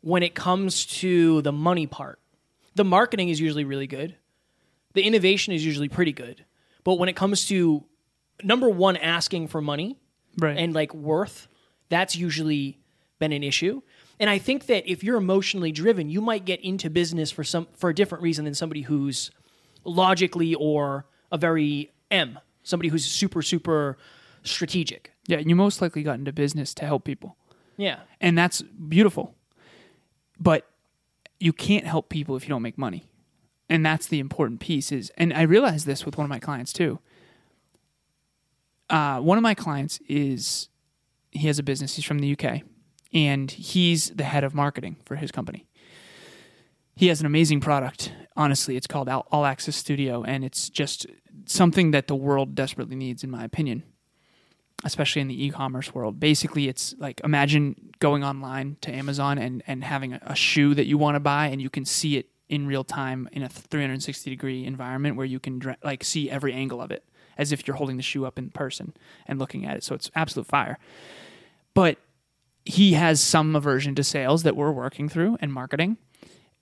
when 0.00 0.22
it 0.22 0.34
comes 0.34 0.84
to 0.84 1.40
the 1.42 1.52
money 1.52 1.86
part, 1.86 2.18
the 2.74 2.84
marketing 2.84 3.28
is 3.28 3.40
usually 3.40 3.64
really 3.64 3.86
good, 3.86 4.16
the 4.94 5.02
innovation 5.02 5.52
is 5.52 5.64
usually 5.64 5.88
pretty 5.88 6.12
good. 6.12 6.44
But 6.84 6.94
when 6.98 7.08
it 7.08 7.16
comes 7.16 7.46
to 7.48 7.84
number 8.42 8.68
one, 8.68 8.96
asking 8.96 9.48
for 9.48 9.60
money, 9.60 9.96
Right. 10.38 10.56
and 10.58 10.72
like 10.74 10.92
worth, 10.94 11.46
that's 11.88 12.16
usually 12.16 12.78
been 13.20 13.32
an 13.32 13.42
issue. 13.44 13.82
And 14.18 14.28
I 14.30 14.38
think 14.38 14.66
that 14.66 14.86
if 14.90 15.04
you're 15.04 15.16
emotionally 15.16 15.70
driven, 15.72 16.08
you 16.10 16.20
might 16.20 16.44
get 16.44 16.60
into 16.60 16.90
business 16.90 17.30
for 17.30 17.44
some 17.44 17.66
for 17.76 17.90
a 17.90 17.94
different 17.94 18.22
reason 18.22 18.44
than 18.44 18.54
somebody 18.54 18.82
who's 18.82 19.30
logically 19.84 20.54
or 20.54 21.06
a 21.30 21.38
very 21.38 21.90
M, 22.10 22.38
somebody 22.62 22.88
who's 22.88 23.04
super 23.04 23.42
super 23.42 23.96
strategic. 24.42 25.12
yeah, 25.26 25.38
you 25.38 25.56
most 25.56 25.80
likely 25.80 26.02
got 26.02 26.18
into 26.18 26.32
business 26.32 26.74
to 26.74 26.84
help 26.84 27.04
people. 27.04 27.36
Yeah. 27.76 28.00
and 28.20 28.36
that's 28.38 28.62
beautiful. 28.62 29.34
But 30.38 30.68
you 31.40 31.52
can't 31.52 31.86
help 31.86 32.08
people 32.08 32.36
if 32.36 32.44
you 32.44 32.48
don't 32.50 32.62
make 32.62 32.76
money, 32.78 33.04
and 33.68 33.84
that's 33.84 34.06
the 34.06 34.20
important 34.20 34.60
piece. 34.60 34.92
Is 34.92 35.10
and 35.16 35.32
I 35.32 35.42
realized 35.42 35.86
this 35.86 36.04
with 36.04 36.16
one 36.16 36.24
of 36.24 36.30
my 36.30 36.38
clients 36.38 36.72
too. 36.72 36.98
Uh, 38.90 39.20
one 39.20 39.38
of 39.38 39.42
my 39.42 39.54
clients 39.54 39.98
is 40.08 40.68
he 41.30 41.46
has 41.46 41.58
a 41.58 41.62
business. 41.62 41.96
He's 41.96 42.04
from 42.04 42.18
the 42.18 42.32
UK, 42.32 42.62
and 43.12 43.50
he's 43.50 44.10
the 44.10 44.24
head 44.24 44.44
of 44.44 44.54
marketing 44.54 44.96
for 45.04 45.16
his 45.16 45.30
company. 45.30 45.66
He 46.96 47.08
has 47.08 47.20
an 47.20 47.26
amazing 47.26 47.60
product. 47.60 48.12
Honestly, 48.36 48.76
it's 48.76 48.86
called 48.86 49.08
All 49.08 49.44
Access 49.44 49.76
Studio, 49.76 50.22
and 50.22 50.44
it's 50.44 50.68
just 50.68 51.06
something 51.46 51.90
that 51.90 52.06
the 52.06 52.14
world 52.14 52.54
desperately 52.54 52.96
needs, 52.96 53.24
in 53.24 53.30
my 53.30 53.44
opinion 53.44 53.82
especially 54.84 55.22
in 55.22 55.28
the 55.28 55.44
e-commerce 55.46 55.94
world. 55.94 56.20
Basically, 56.20 56.68
it's 56.68 56.94
like 56.98 57.20
imagine 57.24 57.92
going 57.98 58.22
online 58.22 58.76
to 58.82 58.92
Amazon 58.92 59.38
and 59.38 59.62
and 59.66 59.82
having 59.82 60.12
a, 60.12 60.20
a 60.22 60.34
shoe 60.34 60.74
that 60.74 60.86
you 60.86 60.98
want 60.98 61.16
to 61.16 61.20
buy, 61.20 61.46
and 61.46 61.60
you 61.60 61.70
can 61.70 61.84
see 61.84 62.16
it 62.16 62.28
in 62.54 62.68
real 62.68 62.84
time 62.84 63.28
in 63.32 63.42
a 63.42 63.48
360 63.48 64.30
degree 64.30 64.64
environment 64.64 65.16
where 65.16 65.26
you 65.26 65.40
can 65.40 65.76
like 65.82 66.04
see 66.04 66.30
every 66.30 66.52
angle 66.52 66.80
of 66.80 66.92
it 66.92 67.04
as 67.36 67.50
if 67.50 67.66
you're 67.66 67.76
holding 67.76 67.96
the 67.96 68.02
shoe 68.02 68.24
up 68.24 68.38
in 68.38 68.48
person 68.50 68.94
and 69.26 69.40
looking 69.40 69.66
at 69.66 69.76
it. 69.76 69.82
So 69.82 69.94
it's 69.94 70.08
absolute 70.14 70.46
fire. 70.46 70.78
But 71.74 71.98
he 72.64 72.92
has 72.92 73.20
some 73.20 73.56
aversion 73.56 73.96
to 73.96 74.04
sales 74.04 74.44
that 74.44 74.54
we're 74.54 74.70
working 74.70 75.08
through 75.08 75.36
and 75.40 75.52
marketing, 75.52 75.96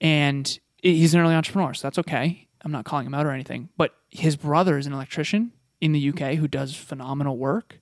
and 0.01 0.59
he's 0.79 1.13
an 1.13 1.21
early 1.21 1.35
entrepreneur, 1.35 1.75
so 1.75 1.87
that's 1.87 1.99
okay. 1.99 2.49
I'm 2.65 2.73
not 2.73 2.87
calling 2.87 3.07
him 3.07 3.15
out 3.15 3.27
or 3.27 3.31
anything. 3.31 3.69
But 3.77 3.95
his 4.09 4.37
brother 4.37 4.79
is 4.79 4.87
an 4.87 4.95
electrician 4.95 5.53
in 5.81 5.93
the 5.93 6.09
UK 6.09 6.37
who 6.37 6.49
does 6.49 6.75
phenomenal 6.75 7.37
work 7.37 7.81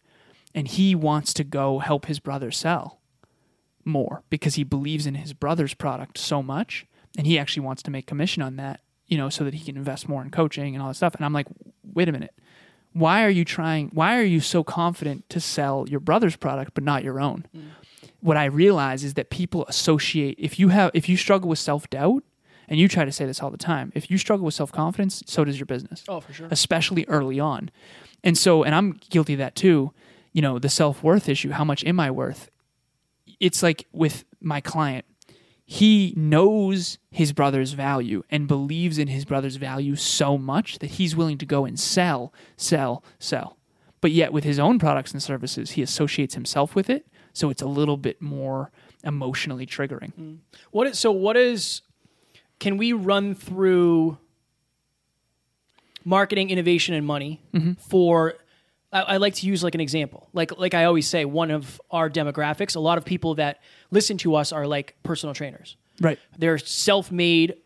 and 0.52 0.66
he 0.66 0.94
wants 0.96 1.32
to 1.34 1.44
go 1.44 1.78
help 1.78 2.06
his 2.06 2.18
brother 2.18 2.50
sell 2.50 3.00
more 3.84 4.24
because 4.30 4.56
he 4.56 4.64
believes 4.64 5.06
in 5.06 5.14
his 5.14 5.32
brother's 5.32 5.74
product 5.74 6.18
so 6.18 6.42
much 6.42 6.86
and 7.18 7.26
he 7.26 7.38
actually 7.38 7.62
wants 7.64 7.82
to 7.82 7.90
make 7.90 8.06
commission 8.06 8.42
on 8.42 8.56
that 8.56 8.80
you 9.06 9.16
know 9.18 9.28
so 9.28 9.44
that 9.44 9.54
he 9.54 9.64
can 9.64 9.76
invest 9.76 10.08
more 10.08 10.22
in 10.22 10.30
coaching 10.30 10.74
and 10.74 10.82
all 10.82 10.88
that 10.88 10.94
stuff 10.94 11.14
and 11.14 11.24
i'm 11.24 11.32
like 11.32 11.46
wait 11.94 12.08
a 12.08 12.12
minute 12.12 12.34
why 12.92 13.24
are 13.24 13.30
you 13.30 13.44
trying 13.44 13.88
why 13.92 14.16
are 14.18 14.22
you 14.24 14.40
so 14.40 14.62
confident 14.64 15.28
to 15.28 15.40
sell 15.40 15.86
your 15.88 16.00
brother's 16.00 16.36
product 16.36 16.72
but 16.74 16.84
not 16.84 17.02
your 17.04 17.20
own 17.20 17.46
mm. 17.56 17.62
what 18.20 18.36
i 18.36 18.44
realize 18.44 19.04
is 19.04 19.14
that 19.14 19.30
people 19.30 19.64
associate 19.66 20.36
if 20.38 20.58
you 20.58 20.68
have 20.68 20.90
if 20.94 21.08
you 21.08 21.16
struggle 21.16 21.48
with 21.48 21.58
self-doubt 21.58 22.22
and 22.68 22.78
you 22.78 22.86
try 22.86 23.04
to 23.04 23.10
say 23.12 23.26
this 23.26 23.42
all 23.42 23.50
the 23.50 23.56
time 23.58 23.90
if 23.96 24.10
you 24.10 24.16
struggle 24.18 24.44
with 24.44 24.54
self-confidence 24.54 25.22
so 25.26 25.44
does 25.44 25.58
your 25.58 25.66
business 25.66 26.04
Oh, 26.08 26.20
for 26.20 26.32
sure. 26.32 26.48
especially 26.50 27.04
early 27.08 27.40
on. 27.40 27.70
And 28.22 28.36
so, 28.36 28.62
and 28.64 28.74
I'm 28.74 29.00
guilty 29.08 29.32
of 29.32 29.38
that 29.38 29.56
too. 29.56 29.92
You 30.34 30.42
know, 30.42 30.58
the 30.58 30.68
self 30.68 31.02
worth 31.02 31.26
issue. 31.26 31.50
How 31.52 31.64
much 31.64 31.82
am 31.84 31.98
I 31.98 32.10
worth? 32.10 32.50
it's 33.40 33.62
like 33.62 33.86
with 33.92 34.24
my 34.42 34.60
client, 34.60 35.06
he 35.72 36.12
knows 36.16 36.98
his 37.12 37.32
brother's 37.32 37.74
value 37.74 38.24
and 38.28 38.48
believes 38.48 38.98
in 38.98 39.06
his 39.06 39.24
brother's 39.24 39.54
value 39.54 39.94
so 39.94 40.36
much 40.36 40.80
that 40.80 40.90
he's 40.90 41.14
willing 41.14 41.38
to 41.38 41.46
go 41.46 41.64
and 41.64 41.78
sell, 41.78 42.34
sell, 42.56 43.04
sell. 43.20 43.56
But 44.00 44.10
yet, 44.10 44.32
with 44.32 44.42
his 44.42 44.58
own 44.58 44.80
products 44.80 45.12
and 45.12 45.22
services, 45.22 45.70
he 45.70 45.82
associates 45.82 46.34
himself 46.34 46.74
with 46.74 46.90
it. 46.90 47.06
So 47.34 47.50
it's 47.50 47.62
a 47.62 47.68
little 47.68 47.96
bit 47.96 48.20
more 48.20 48.72
emotionally 49.04 49.64
triggering. 49.64 50.12
Mm. 50.20 50.38
What 50.72 50.88
is 50.88 50.98
so? 50.98 51.12
What 51.12 51.36
is? 51.36 51.82
Can 52.58 52.76
we 52.76 52.92
run 52.92 53.36
through 53.36 54.18
marketing, 56.04 56.50
innovation, 56.50 56.96
and 56.96 57.06
money 57.06 57.42
mm-hmm. 57.54 57.74
for? 57.74 58.34
I, 58.92 59.00
I 59.00 59.16
like 59.18 59.34
to 59.36 59.46
use 59.46 59.62
like 59.62 59.74
an 59.74 59.80
example. 59.80 60.28
Like 60.32 60.58
like 60.58 60.74
I 60.74 60.84
always 60.84 61.08
say, 61.08 61.24
one 61.24 61.50
of 61.50 61.80
our 61.90 62.10
demographics. 62.10 62.76
A 62.76 62.80
lot 62.80 62.98
of 62.98 63.04
people 63.04 63.34
that 63.36 63.60
listen 63.90 64.18
to 64.18 64.34
us 64.34 64.52
are 64.52 64.66
like 64.66 64.96
personal 65.02 65.34
trainers. 65.34 65.76
Right. 66.00 66.18
They're 66.38 66.58
self-made 66.58 67.56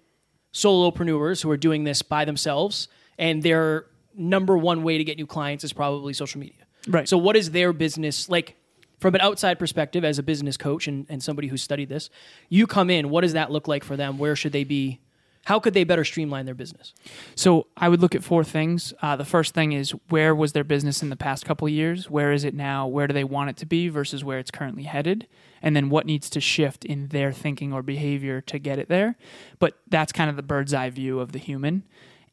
solopreneurs 0.52 1.42
who 1.42 1.50
are 1.50 1.56
doing 1.56 1.84
this 1.84 2.02
by 2.02 2.24
themselves, 2.24 2.88
and 3.18 3.42
their 3.42 3.86
number 4.16 4.56
one 4.56 4.82
way 4.82 4.98
to 4.98 5.04
get 5.04 5.16
new 5.16 5.26
clients 5.26 5.64
is 5.64 5.72
probably 5.72 6.12
social 6.14 6.40
media. 6.40 6.66
Right. 6.88 7.08
So, 7.08 7.18
what 7.18 7.36
is 7.36 7.50
their 7.50 7.72
business 7.72 8.28
like? 8.28 8.56
From 9.00 9.14
an 9.14 9.20
outside 9.20 9.58
perspective, 9.58 10.02
as 10.02 10.18
a 10.18 10.22
business 10.22 10.56
coach 10.56 10.86
and, 10.86 11.04
and 11.10 11.22
somebody 11.22 11.48
who's 11.48 11.62
studied 11.62 11.90
this, 11.90 12.08
you 12.48 12.66
come 12.66 12.88
in. 12.88 13.10
What 13.10 13.20
does 13.20 13.34
that 13.34 13.50
look 13.50 13.68
like 13.68 13.84
for 13.84 13.98
them? 13.98 14.16
Where 14.16 14.34
should 14.34 14.52
they 14.52 14.64
be? 14.64 15.00
How 15.44 15.60
could 15.60 15.74
they 15.74 15.84
better 15.84 16.04
streamline 16.04 16.46
their 16.46 16.54
business? 16.54 16.94
So 17.34 17.66
I 17.76 17.88
would 17.88 18.00
look 18.00 18.14
at 18.14 18.24
four 18.24 18.44
things. 18.44 18.94
Uh, 19.02 19.16
the 19.16 19.24
first 19.24 19.54
thing 19.54 19.72
is 19.72 19.90
where 20.08 20.34
was 20.34 20.52
their 20.52 20.64
business 20.64 21.02
in 21.02 21.10
the 21.10 21.16
past 21.16 21.44
couple 21.44 21.66
of 21.66 21.72
years? 21.72 22.08
Where 22.08 22.32
is 22.32 22.44
it 22.44 22.54
now? 22.54 22.86
Where 22.86 23.06
do 23.06 23.14
they 23.14 23.24
want 23.24 23.50
it 23.50 23.56
to 23.58 23.66
be 23.66 23.88
versus 23.88 24.24
where 24.24 24.38
it's 24.38 24.50
currently 24.50 24.84
headed? 24.84 25.26
And 25.62 25.76
then 25.76 25.90
what 25.90 26.06
needs 26.06 26.30
to 26.30 26.40
shift 26.40 26.84
in 26.84 27.08
their 27.08 27.32
thinking 27.32 27.72
or 27.72 27.82
behavior 27.82 28.40
to 28.42 28.58
get 28.58 28.78
it 28.78 28.88
there? 28.88 29.16
But 29.58 29.78
that's 29.88 30.12
kind 30.12 30.30
of 30.30 30.36
the 30.36 30.42
bird's 30.42 30.74
eye 30.74 30.90
view 30.90 31.20
of 31.20 31.32
the 31.32 31.38
human. 31.38 31.84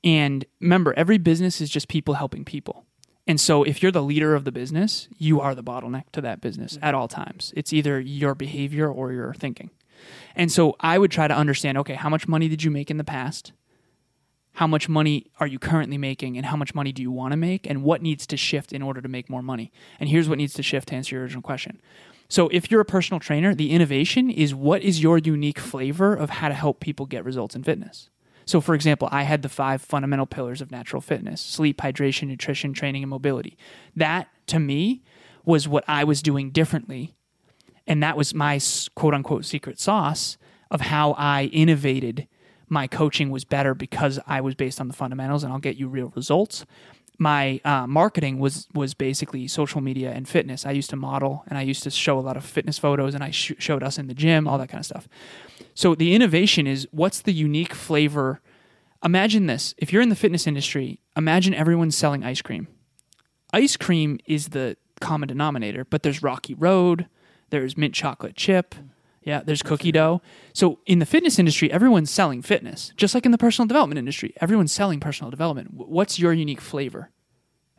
And 0.04 0.46
remember, 0.60 0.94
every 0.96 1.18
business 1.18 1.62
is 1.62 1.70
just 1.70 1.88
people 1.88 2.16
helping 2.16 2.44
people. 2.44 2.86
And 3.28 3.40
so 3.40 3.64
if 3.64 3.84
you're 3.84 3.92
the 3.92 4.02
leader 4.02 4.36
of 4.36 4.46
the 4.46 4.52
business, 4.52 5.08
you 5.18 5.40
are 5.40 5.54
the 5.54 5.64
bottleneck 5.64 6.12
to 6.14 6.22
that 6.22 6.42
business 6.42 6.78
at 6.82 6.96
all 6.96 7.08
times. 7.08 7.54
It's 7.56 7.72
either 7.72 8.00
your 8.00 8.36
behavior 8.36 8.92
or 8.92 9.12
your 9.12 9.34
thinking. 9.34 9.70
And 10.36 10.52
so 10.52 10.76
I 10.80 10.98
would 10.98 11.12
try 11.12 11.28
to 11.28 11.36
understand 11.36 11.78
okay, 11.80 11.96
how 11.96 12.10
much 12.10 12.28
money 12.28 12.48
did 12.48 12.64
you 12.64 12.72
make 12.72 12.90
in 12.92 12.98
the 12.98 13.04
past? 13.04 13.54
How 14.54 14.68
much 14.68 14.90
money 14.90 15.28
are 15.40 15.48
you 15.48 15.60
currently 15.60 15.98
making 15.98 16.36
and 16.36 16.46
how 16.46 16.58
much 16.58 16.76
money 16.76 16.92
do 16.92 17.02
you 17.02 17.12
want 17.12 17.32
to 17.32 17.38
make 17.38 17.66
and 17.70 17.84
what 17.84 18.02
needs 18.02 18.28
to 18.28 18.38
shift 18.38 18.74
in 18.74 18.82
order 18.82 19.02
to 19.02 19.08
make 19.08 19.30
more 19.30 19.42
money? 19.42 19.72
And 20.00 20.10
here's 20.10 20.28
what 20.28 20.38
needs 20.38 20.54
to 20.56 20.64
shift 20.64 20.90
to 20.90 20.96
answer 20.96 21.16
your 21.16 21.24
original 21.24 21.42
question. 21.42 21.82
So 22.28 22.50
if 22.50 22.70
you're 22.70 22.82
a 22.82 22.86
personal 22.86 23.20
trainer, 23.20 23.56
the 23.56 23.72
innovation 23.72 24.30
is 24.30 24.54
what 24.56 24.82
is 24.82 25.02
your 25.02 25.18
unique 25.18 25.60
flavor 25.60 26.14
of 26.14 26.30
how 26.30 26.50
to 26.50 26.54
help 26.54 26.80
people 26.80 27.06
get 27.06 27.26
results 27.26 27.56
in 27.56 27.64
fitness? 27.64 28.10
So, 28.46 28.60
for 28.60 28.76
example, 28.76 29.08
I 29.12 29.24
had 29.24 29.42
the 29.42 29.50
five 29.50 29.82
fundamental 29.82 30.26
pillars 30.26 30.62
of 30.62 30.72
natural 30.72 31.02
fitness 31.02 31.42
sleep, 31.42 31.78
hydration, 31.78 32.28
nutrition, 32.28 32.74
training, 32.74 33.04
and 33.04 33.10
mobility. 33.10 33.58
That, 33.96 34.28
to 34.48 34.60
me, 34.60 35.04
was 35.46 35.68
what 35.68 35.84
I 35.88 36.04
was 36.04 36.22
doing 36.22 36.52
differently. 36.52 37.14
And 37.88 38.02
that 38.04 38.18
was 38.18 38.34
my 38.34 38.60
quote 38.96 39.14
unquote 39.14 39.46
secret 39.46 39.80
sauce 39.80 40.38
of 40.70 40.82
how 40.82 41.14
I 41.14 41.46
innovated 41.46 42.28
my 42.72 42.88
coaching 42.88 43.30
was 43.30 43.44
better 43.44 43.76
because 43.76 44.18
I 44.26 44.40
was 44.40 44.56
based 44.56 44.80
on 44.80 44.88
the 44.88 44.94
fundamentals 44.94 45.44
and 45.44 45.52
I'll 45.52 45.60
get 45.60 45.76
you 45.76 45.90
real 45.90 46.14
results. 46.16 46.66
My 47.18 47.60
uh, 47.66 47.86
marketing 47.86 48.40
was 48.40 48.68
was 48.74 48.94
basically 48.94 49.48
social 49.50 49.82
media 49.82 50.12
and 50.12 50.28
fitness. 50.28 50.66
I 50.66 50.72
used 50.72 50.90
to 50.92 50.96
model 50.96 51.44
and 51.48 51.58
I 51.58 51.64
used 51.64 51.84
to 51.84 51.92
show 51.92 52.18
a 52.18 52.22
lot 52.22 52.38
of 52.38 52.46
fitness 52.46 52.80
photos 52.80 53.14
and 53.14 53.24
I 53.24 53.30
sh- 53.30 53.52
showed 53.60 53.84
us 53.84 53.98
in 53.98 54.08
the 54.08 54.14
gym, 54.14 54.48
all 54.48 54.58
that 54.58 54.70
kind 54.70 54.80
of 54.80 54.86
stuff. 54.86 55.10
So 55.76 55.94
the 55.94 56.16
innovation 56.16 56.66
is 56.66 56.88
what's 56.92 57.22
the 57.22 57.34
unique 57.34 57.74
flavor? 57.74 58.42
Imagine 59.04 59.48
this: 59.48 59.76
if 59.78 59.92
you're 59.92 60.02
in 60.02 60.10
the 60.10 60.16
fitness 60.16 60.48
industry, 60.48 61.02
imagine 61.18 61.54
everyone's 61.54 61.98
selling 61.98 62.24
ice 62.24 62.42
cream. 62.42 62.68
Ice 63.54 63.76
cream 63.76 64.18
is 64.26 64.50
the 64.50 64.78
common 65.02 65.28
denominator, 65.28 65.84
but 65.84 66.04
there's 66.04 66.24
Rocky 66.24 66.54
Road, 66.54 67.08
there's 67.52 67.78
mint 67.78 67.94
chocolate 67.94 68.36
chip, 68.36 68.76
mm. 68.76 68.90
yeah, 69.24 69.42
there's 69.46 69.62
cookie 69.62 69.92
dough. 69.92 70.22
So 70.54 70.80
in 70.86 71.00
the 71.00 71.06
fitness 71.06 71.38
industry, 71.38 71.72
everyone's 71.72 72.10
selling 72.10 72.42
fitness, 72.42 72.92
just 72.98 73.14
like 73.14 73.26
in 73.26 73.32
the 73.32 73.38
personal 73.38 73.68
development 73.68 74.00
industry. 74.00 74.34
Everyone's 74.42 74.72
selling 74.72 75.00
personal 75.00 75.30
development. 75.30 75.74
What's 75.74 76.20
your 76.20 76.34
unique 76.34 76.62
flavor? 76.62 77.12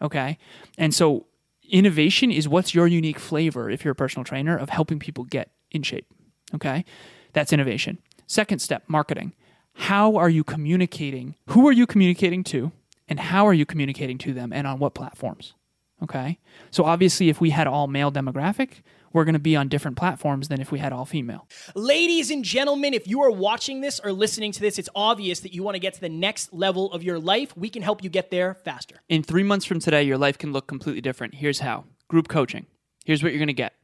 Okay, 0.01 0.39
and 0.79 0.95
so 0.95 1.27
innovation 1.69 2.31
is 2.31 2.49
what's 2.49 2.75
your 2.75 2.87
unique 2.87 3.19
flavor 3.19 3.71
if 3.71 3.85
you're 3.85 3.93
a 3.93 3.97
personal 3.97 4.25
trainer 4.25 4.57
of 4.57 4.69
helping 4.69 4.99
people 4.99 5.25
get 5.25 5.51
in 5.71 5.83
shape. 5.83 6.07
Okay, 6.55 6.85
that's 7.33 7.53
innovation. 7.53 7.99
Second 8.27 8.61
step, 8.61 8.85
marketing. 8.87 9.33
How 9.75 10.17
are 10.17 10.29
you 10.29 10.45
communicating? 10.45 11.35
Who 11.49 11.67
are 11.67 11.73
you 11.73 11.87
communicating 11.87 12.45
to? 12.45 12.73
And 13.09 13.19
how 13.19 13.47
are 13.47 13.55
you 13.55 13.67
communicating 13.67 14.19
to 14.19 14.33
them 14.33 14.53
and 14.53 14.67
on 14.67 14.79
what 14.79 14.95
platforms? 14.95 15.55
Okay. 16.03 16.39
So 16.71 16.85
obviously, 16.85 17.29
if 17.29 17.41
we 17.41 17.51
had 17.51 17.67
all 17.67 17.87
male 17.87 18.11
demographic, 18.11 18.83
we're 19.13 19.25
going 19.25 19.35
to 19.35 19.39
be 19.39 19.57
on 19.57 19.69
different 19.69 19.97
platforms 19.97 20.49
than 20.49 20.61
if 20.61 20.73
we 20.73 20.79
had 20.79 20.93
all 20.93 21.05
female. 21.05 21.49
Ladies 21.75 22.31
and 22.31 22.45
gentlemen, 22.45 22.95
if 22.95 23.07
you 23.07 23.23
are 23.23 23.31
watching 23.31 23.81
this 23.81 24.01
or 24.01 24.13
listening 24.13 24.53
to 24.53 24.61
this, 24.61 24.79
it's 24.79 24.89
obvious 24.95 25.41
that 25.41 25.53
you 25.53 25.63
want 25.63 25.75
to 25.75 25.81
get 25.81 25.95
to 25.95 26.01
the 26.01 26.09
next 26.09 26.53
level 26.53 26.93
of 26.93 27.03
your 27.03 27.19
life. 27.19 27.57
We 27.57 27.69
can 27.69 27.83
help 27.83 28.03
you 28.03 28.11
get 28.11 28.31
there 28.31 28.55
faster. 28.55 28.97
In 29.09 29.23
three 29.23 29.43
months 29.43 29.65
from 29.65 29.81
today, 29.81 30.03
your 30.03 30.19
life 30.19 30.39
can 30.39 30.53
look 30.53 30.67
completely 30.67 31.01
different. 31.01 31.35
Here's 31.35 31.61
how 31.61 31.85
group 32.09 32.29
coaching. 32.29 32.67
Here's 33.05 33.23
what 33.23 33.33
you're 33.33 33.41
going 33.41 33.49
to 33.49 33.53
get. 33.53 33.75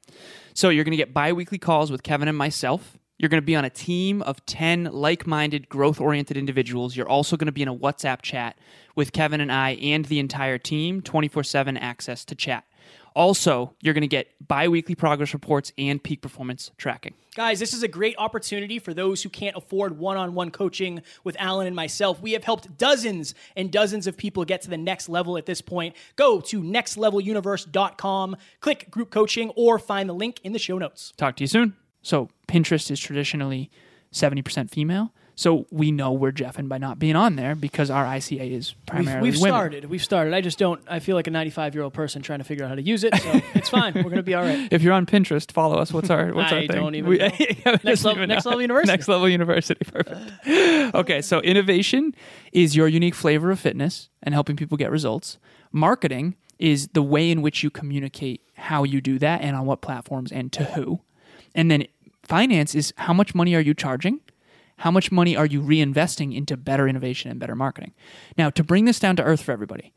So, 0.54 0.68
you're 0.70 0.84
going 0.84 0.92
to 0.92 0.96
get 0.96 1.14
bi 1.14 1.32
weekly 1.32 1.58
calls 1.58 1.90
with 1.90 2.02
Kevin 2.02 2.28
and 2.28 2.36
myself. 2.36 2.98
You're 3.18 3.28
going 3.28 3.42
to 3.42 3.46
be 3.46 3.56
on 3.56 3.64
a 3.64 3.70
team 3.70 4.22
of 4.22 4.44
10 4.46 4.84
like 4.92 5.26
minded, 5.26 5.68
growth 5.68 6.00
oriented 6.00 6.36
individuals. 6.36 6.96
You're 6.96 7.08
also 7.08 7.36
going 7.36 7.46
to 7.46 7.52
be 7.52 7.62
in 7.62 7.68
a 7.68 7.74
WhatsApp 7.74 8.22
chat 8.22 8.56
with 8.94 9.12
Kevin 9.12 9.40
and 9.40 9.50
I 9.50 9.70
and 9.70 10.04
the 10.04 10.20
entire 10.20 10.56
team, 10.56 11.02
24 11.02 11.42
7 11.42 11.76
access 11.76 12.24
to 12.26 12.36
chat. 12.36 12.64
Also, 13.14 13.74
you're 13.80 13.94
going 13.94 14.02
to 14.02 14.08
get 14.08 14.28
bi 14.46 14.68
weekly 14.68 14.94
progress 14.94 15.32
reports 15.32 15.72
and 15.78 16.02
peak 16.02 16.20
performance 16.20 16.70
tracking. 16.76 17.14
Guys, 17.34 17.60
this 17.60 17.72
is 17.72 17.82
a 17.82 17.88
great 17.88 18.16
opportunity 18.18 18.78
for 18.78 18.92
those 18.92 19.22
who 19.22 19.28
can't 19.28 19.56
afford 19.56 19.96
one 19.98 20.16
on 20.16 20.34
one 20.34 20.50
coaching 20.50 21.02
with 21.22 21.36
Alan 21.38 21.66
and 21.66 21.76
myself. 21.76 22.20
We 22.20 22.32
have 22.32 22.42
helped 22.42 22.76
dozens 22.78 23.34
and 23.56 23.70
dozens 23.70 24.06
of 24.06 24.16
people 24.16 24.44
get 24.44 24.62
to 24.62 24.70
the 24.70 24.76
next 24.76 25.08
level 25.08 25.36
at 25.36 25.46
this 25.46 25.60
point. 25.60 25.94
Go 26.16 26.40
to 26.40 26.60
nextleveluniverse.com, 26.62 28.36
click 28.60 28.90
group 28.90 29.10
coaching, 29.10 29.50
or 29.50 29.78
find 29.78 30.08
the 30.08 30.14
link 30.14 30.40
in 30.42 30.52
the 30.52 30.58
show 30.58 30.78
notes. 30.78 31.12
Talk 31.16 31.36
to 31.36 31.44
you 31.44 31.48
soon. 31.48 31.76
So, 32.02 32.28
Pinterest 32.48 32.90
is 32.90 32.98
traditionally 32.98 33.70
70% 34.12 34.70
female. 34.70 35.12
So, 35.38 35.66
we 35.70 35.92
know 35.92 36.10
we're 36.10 36.32
Jeffing 36.32 36.68
by 36.68 36.78
not 36.78 36.98
being 36.98 37.14
on 37.14 37.36
there 37.36 37.54
because 37.54 37.90
our 37.90 38.04
ICA 38.04 38.50
is 38.50 38.74
We've, 38.74 38.86
primarily 38.86 39.30
we've 39.30 39.40
women. 39.40 39.50
started. 39.54 39.84
We've 39.84 40.02
started. 40.02 40.34
I 40.34 40.40
just 40.40 40.58
don't, 40.58 40.82
I 40.88 40.98
feel 40.98 41.14
like 41.14 41.28
a 41.28 41.30
95 41.30 41.76
year 41.76 41.84
old 41.84 41.92
person 41.94 42.22
trying 42.22 42.40
to 42.40 42.44
figure 42.44 42.64
out 42.64 42.70
how 42.70 42.74
to 42.74 42.82
use 42.82 43.04
it. 43.04 43.14
So 43.14 43.30
it's 43.54 43.68
fine. 43.68 43.94
We're 43.94 44.02
going 44.02 44.16
to 44.16 44.24
be 44.24 44.34
all 44.34 44.42
right. 44.42 44.66
If 44.72 44.82
you're 44.82 44.94
on 44.94 45.06
Pinterest, 45.06 45.48
follow 45.52 45.76
us. 45.78 45.92
What's 45.92 46.10
our 46.10 46.32
what's 46.34 46.50
our 46.50 46.58
I 46.58 46.66
thing? 46.66 46.74
don't 46.76 46.94
even 46.96 47.12
know. 47.18 47.28
We 47.38 47.62
Next 47.64 47.84
don't 47.84 47.84
level- 47.84 48.12
even 48.16 48.28
Next 48.30 48.44
know. 48.46 48.50
Level 48.50 48.62
University. 48.62 48.92
Next 48.92 49.08
level 49.08 49.28
university. 49.28 49.84
Perfect. 49.84 50.94
okay, 50.96 51.22
so 51.22 51.40
innovation 51.42 52.16
is 52.52 52.74
your 52.74 52.88
unique 52.88 53.14
flavor 53.14 53.52
of 53.52 53.60
fitness 53.60 54.08
and 54.24 54.34
helping 54.34 54.56
people 54.56 54.76
get 54.76 54.90
results. 54.90 55.38
Marketing 55.70 56.34
is 56.58 56.88
the 56.94 57.02
way 57.02 57.30
in 57.30 57.42
which 57.42 57.62
you 57.62 57.70
communicate 57.70 58.40
how 58.56 58.82
you 58.82 59.00
do 59.00 59.20
that 59.20 59.42
and 59.42 59.54
on 59.54 59.66
what 59.66 59.82
platforms 59.82 60.32
and 60.32 60.50
to 60.54 60.64
who. 60.64 61.00
And 61.54 61.70
then 61.70 61.84
finance 62.24 62.74
is 62.74 62.92
how 62.96 63.12
much 63.12 63.36
money 63.36 63.54
are 63.54 63.60
you 63.60 63.72
charging? 63.74 64.18
How 64.78 64.90
much 64.92 65.10
money 65.10 65.36
are 65.36 65.46
you 65.46 65.60
reinvesting 65.60 66.34
into 66.34 66.56
better 66.56 66.86
innovation 66.88 67.30
and 67.30 67.40
better 67.40 67.56
marketing? 67.56 67.94
Now, 68.36 68.48
to 68.50 68.62
bring 68.62 68.84
this 68.84 69.00
down 69.00 69.16
to 69.16 69.24
earth 69.24 69.42
for 69.42 69.52
everybody, 69.52 69.92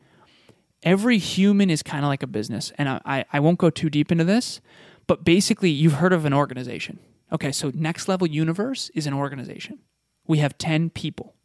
every 0.82 1.20
human 1.20 1.70
is 1.70 1.84
kind 1.84 2.04
of 2.04 2.10
like 2.10 2.24
a 2.24 2.28
business. 2.28 2.72
And 2.78 2.90
I, 2.90 3.26
I, 3.32 3.40
won't 3.40 3.60
go 3.60 3.70
too 3.70 3.92
deep 3.92 4.12
into 4.12 4.24
this, 4.24 4.60
but 5.06 5.24
basically, 5.24 5.70
you've 5.70 5.94
heard 5.94 6.14
of 6.14 6.26
an 6.26 6.34
organization. 6.34 7.00
Okay, 7.32 7.52
so 7.52 7.72
Next 7.76 8.08
Level 8.08 8.28
Universe 8.28 8.90
is 8.96 9.06
an 9.06 9.14
organization. 9.14 9.80
We 10.26 10.40
have 10.40 10.58
10 10.58 10.90
people. 10.90 11.36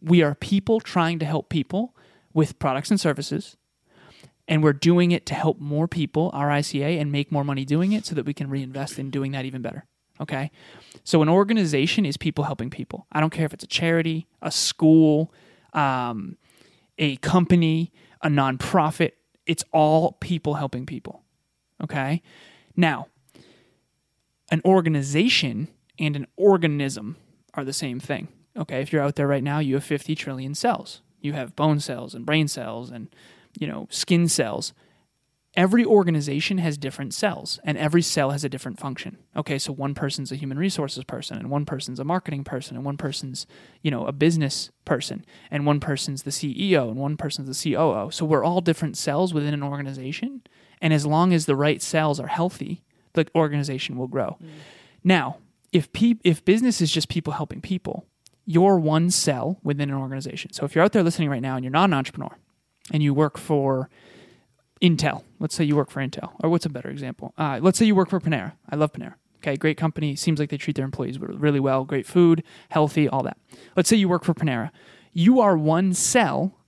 We 0.00 0.22
are 0.22 0.34
people 0.34 0.80
trying 0.80 1.18
to 1.18 1.26
help 1.26 1.50
people 1.50 1.94
with 2.32 2.58
products 2.58 2.90
and 2.90 2.98
services. 2.98 3.56
And 4.48 4.62
we're 4.62 4.72
doing 4.72 5.10
it 5.10 5.26
to 5.26 5.34
help 5.34 5.60
more 5.60 5.88
people, 5.88 6.30
our 6.32 6.48
ICA, 6.48 6.98
and 7.00 7.12
make 7.12 7.30
more 7.30 7.44
money 7.44 7.64
doing 7.64 7.92
it 7.92 8.06
so 8.06 8.14
that 8.14 8.24
we 8.24 8.32
can 8.32 8.48
reinvest 8.48 8.98
in 8.98 9.10
doing 9.10 9.32
that 9.32 9.44
even 9.44 9.60
better. 9.60 9.84
Okay? 10.20 10.50
So, 11.04 11.22
an 11.22 11.28
organization 11.28 12.04
is 12.04 12.16
people 12.16 12.44
helping 12.44 12.70
people. 12.70 13.06
I 13.12 13.20
don't 13.20 13.30
care 13.30 13.46
if 13.46 13.54
it's 13.54 13.64
a 13.64 13.68
charity, 13.68 14.26
a 14.42 14.50
school, 14.50 15.32
um, 15.72 16.36
a 16.98 17.16
company, 17.16 17.92
a 18.22 18.28
nonprofit. 18.28 19.12
It's 19.46 19.64
all 19.72 20.12
people 20.12 20.54
helping 20.54 20.86
people. 20.86 21.22
Okay? 21.82 22.22
Now, 22.76 23.08
an 24.50 24.60
organization 24.64 25.68
and 25.98 26.16
an 26.16 26.26
organism 26.36 27.16
are 27.54 27.64
the 27.64 27.72
same 27.72 28.00
thing. 28.00 28.28
Okay? 28.56 28.80
If 28.80 28.92
you're 28.92 29.02
out 29.02 29.16
there 29.16 29.26
right 29.26 29.42
now, 29.42 29.58
you 29.58 29.74
have 29.74 29.84
50 29.84 30.14
trillion 30.14 30.54
cells. 30.54 31.02
You 31.20 31.32
have 31.32 31.56
bone 31.56 31.80
cells 31.80 32.14
and 32.14 32.24
brain 32.24 32.48
cells 32.48 32.90
and, 32.90 33.08
you 33.58 33.66
know, 33.66 33.88
skin 33.90 34.28
cells. 34.28 34.72
Every 35.56 35.84
organization 35.84 36.58
has 36.58 36.76
different 36.76 37.14
cells 37.14 37.58
and 37.64 37.78
every 37.78 38.02
cell 38.02 38.30
has 38.30 38.44
a 38.44 38.48
different 38.48 38.78
function. 38.78 39.16
Okay, 39.34 39.58
so 39.58 39.72
one 39.72 39.94
person's 39.94 40.30
a 40.30 40.36
human 40.36 40.58
resources 40.58 41.02
person 41.04 41.38
and 41.38 41.50
one 41.50 41.64
person's 41.64 41.98
a 41.98 42.04
marketing 42.04 42.44
person 42.44 42.76
and 42.76 42.84
one 42.84 42.96
person's, 42.96 43.46
you 43.82 43.90
know, 43.90 44.06
a 44.06 44.12
business 44.12 44.70
person 44.84 45.24
and 45.50 45.66
one 45.66 45.80
person's 45.80 46.24
the 46.24 46.30
CEO 46.30 46.88
and 46.88 46.96
one 46.96 47.16
person's 47.16 47.48
the 47.48 47.72
COO. 47.74 48.10
So 48.10 48.26
we're 48.26 48.44
all 48.44 48.60
different 48.60 48.96
cells 48.96 49.32
within 49.32 49.54
an 49.54 49.62
organization 49.62 50.42
and 50.80 50.92
as 50.92 51.06
long 51.06 51.32
as 51.32 51.46
the 51.46 51.56
right 51.56 51.80
cells 51.80 52.20
are 52.20 52.26
healthy, 52.26 52.82
the 53.14 53.26
organization 53.34 53.96
will 53.96 54.08
grow. 54.08 54.36
Mm. 54.42 54.48
Now, 55.02 55.38
if 55.72 55.92
pe- 55.92 56.20
if 56.22 56.44
business 56.44 56.80
is 56.80 56.90
just 56.90 57.08
people 57.08 57.32
helping 57.32 57.60
people, 57.60 58.06
you're 58.44 58.78
one 58.78 59.10
cell 59.10 59.58
within 59.62 59.90
an 59.90 59.96
organization. 59.96 60.52
So 60.52 60.64
if 60.64 60.74
you're 60.74 60.84
out 60.84 60.92
there 60.92 61.02
listening 61.02 61.30
right 61.30 61.42
now 61.42 61.56
and 61.56 61.64
you're 61.64 61.72
not 61.72 61.90
an 61.90 61.94
entrepreneur 61.94 62.36
and 62.92 63.02
you 63.02 63.12
work 63.12 63.38
for 63.38 63.88
Intel. 64.82 65.24
Let's 65.38 65.54
say 65.54 65.64
you 65.64 65.76
work 65.76 65.90
for 65.90 66.00
Intel, 66.00 66.32
or 66.42 66.50
what's 66.50 66.66
a 66.66 66.70
better 66.70 66.90
example? 66.90 67.32
Uh, 67.38 67.58
let's 67.62 67.78
say 67.78 67.86
you 67.86 67.94
work 67.94 68.10
for 68.10 68.20
Panera. 68.20 68.52
I 68.70 68.76
love 68.76 68.92
Panera. 68.92 69.14
Okay, 69.38 69.56
great 69.56 69.76
company. 69.76 70.16
Seems 70.16 70.40
like 70.40 70.50
they 70.50 70.56
treat 70.56 70.76
their 70.76 70.84
employees 70.84 71.18
really 71.18 71.60
well. 71.60 71.84
Great 71.84 72.06
food, 72.06 72.42
healthy, 72.70 73.08
all 73.08 73.22
that. 73.22 73.38
Let's 73.76 73.88
say 73.88 73.96
you 73.96 74.08
work 74.08 74.24
for 74.24 74.34
Panera. 74.34 74.70
You 75.12 75.40
are 75.40 75.56
one 75.56 75.94
cell 75.94 76.58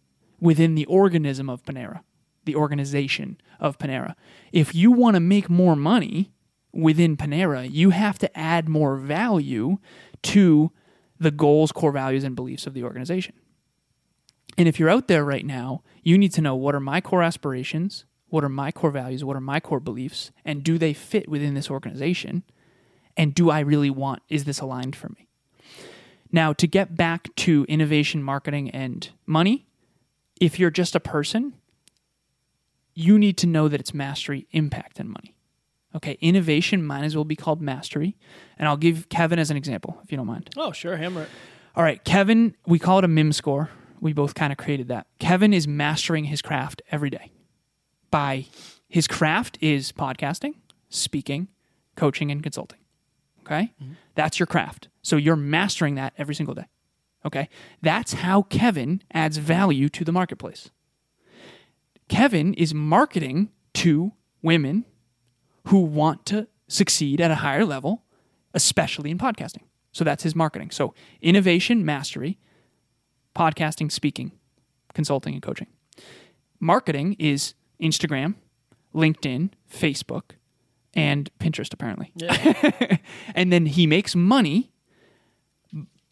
within 0.40 0.74
the 0.74 0.86
organism 0.86 1.50
of 1.50 1.62
Panera, 1.64 2.00
the 2.44 2.54
organization 2.54 3.40
of 3.58 3.78
Panera. 3.78 4.14
If 4.52 4.74
you 4.74 4.92
want 4.92 5.14
to 5.14 5.20
make 5.20 5.50
more 5.50 5.76
money 5.76 6.32
within 6.72 7.16
Panera, 7.16 7.68
you 7.70 7.90
have 7.90 8.18
to 8.20 8.38
add 8.38 8.68
more 8.68 8.96
value 8.96 9.78
to 10.22 10.70
the 11.18 11.30
goals, 11.30 11.72
core 11.72 11.92
values, 11.92 12.24
and 12.24 12.36
beliefs 12.36 12.66
of 12.66 12.74
the 12.74 12.84
organization. 12.84 13.34
And 14.56 14.66
if 14.66 14.78
you're 14.78 14.90
out 14.90 15.08
there 15.08 15.24
right 15.24 15.44
now, 15.44 15.82
you 16.08 16.16
need 16.16 16.32
to 16.32 16.40
know 16.40 16.56
what 16.56 16.74
are 16.74 16.80
my 16.80 17.02
core 17.02 17.22
aspirations, 17.22 18.06
what 18.28 18.42
are 18.42 18.48
my 18.48 18.72
core 18.72 18.90
values, 18.90 19.22
what 19.22 19.36
are 19.36 19.42
my 19.42 19.60
core 19.60 19.78
beliefs, 19.78 20.30
and 20.42 20.64
do 20.64 20.78
they 20.78 20.94
fit 20.94 21.28
within 21.28 21.52
this 21.52 21.70
organization? 21.70 22.44
And 23.14 23.34
do 23.34 23.50
I 23.50 23.60
really 23.60 23.90
want, 23.90 24.22
is 24.30 24.44
this 24.44 24.58
aligned 24.58 24.96
for 24.96 25.10
me? 25.10 25.28
Now, 26.32 26.54
to 26.54 26.66
get 26.66 26.96
back 26.96 27.28
to 27.36 27.66
innovation, 27.68 28.22
marketing, 28.22 28.70
and 28.70 29.10
money, 29.26 29.66
if 30.40 30.58
you're 30.58 30.70
just 30.70 30.94
a 30.94 31.00
person, 31.00 31.52
you 32.94 33.18
need 33.18 33.36
to 33.38 33.46
know 33.46 33.68
that 33.68 33.78
it's 33.78 33.92
mastery, 33.92 34.46
impact, 34.52 34.98
and 34.98 35.10
money. 35.10 35.36
Okay, 35.94 36.16
innovation 36.22 36.86
might 36.86 37.04
as 37.04 37.16
well 37.16 37.24
be 37.24 37.36
called 37.36 37.60
mastery. 37.60 38.16
And 38.58 38.66
I'll 38.66 38.78
give 38.78 39.10
Kevin 39.10 39.38
as 39.38 39.50
an 39.50 39.58
example, 39.58 40.00
if 40.04 40.10
you 40.10 40.16
don't 40.16 40.26
mind. 40.26 40.48
Oh, 40.56 40.72
sure, 40.72 40.96
hammer 40.96 41.22
it. 41.22 41.28
All 41.76 41.82
right, 41.82 42.02
Kevin, 42.02 42.54
we 42.66 42.78
call 42.78 42.98
it 42.98 43.04
a 43.04 43.08
MIM 43.08 43.32
score. 43.32 43.68
We 44.00 44.12
both 44.12 44.34
kind 44.34 44.52
of 44.52 44.58
created 44.58 44.88
that. 44.88 45.06
Kevin 45.18 45.52
is 45.52 45.66
mastering 45.66 46.24
his 46.24 46.42
craft 46.42 46.82
every 46.90 47.10
day. 47.10 47.32
By 48.10 48.46
his 48.88 49.06
craft 49.06 49.58
is 49.60 49.92
podcasting, 49.92 50.54
speaking, 50.88 51.48
coaching, 51.96 52.30
and 52.30 52.42
consulting. 52.42 52.78
Okay? 53.40 53.72
Mm-hmm. 53.82 53.92
That's 54.14 54.38
your 54.38 54.46
craft. 54.46 54.88
So 55.02 55.16
you're 55.16 55.36
mastering 55.36 55.94
that 55.96 56.14
every 56.16 56.34
single 56.34 56.54
day. 56.54 56.66
Okay? 57.24 57.48
That's 57.82 58.14
how 58.14 58.42
Kevin 58.42 59.02
adds 59.12 59.36
value 59.38 59.88
to 59.90 60.04
the 60.04 60.12
marketplace. 60.12 60.70
Kevin 62.08 62.54
is 62.54 62.72
marketing 62.72 63.50
to 63.74 64.12
women 64.42 64.84
who 65.66 65.80
want 65.80 66.24
to 66.26 66.46
succeed 66.66 67.20
at 67.20 67.30
a 67.30 67.36
higher 67.36 67.64
level, 67.64 68.04
especially 68.54 69.10
in 69.10 69.18
podcasting. 69.18 69.62
So 69.92 70.04
that's 70.04 70.22
his 70.22 70.34
marketing. 70.34 70.70
So 70.70 70.94
innovation, 71.20 71.84
mastery, 71.84 72.38
podcasting, 73.38 73.90
speaking, 73.92 74.32
consulting, 74.94 75.34
and 75.34 75.42
coaching. 75.42 75.68
Marketing 76.58 77.14
is 77.20 77.54
Instagram, 77.80 78.34
LinkedIn, 78.94 79.50
Facebook, 79.72 80.32
and 80.94 81.30
Pinterest, 81.38 81.72
apparently. 81.72 82.12
and 83.34 83.52
then 83.52 83.66
he 83.66 83.86
makes 83.86 84.16
money 84.16 84.72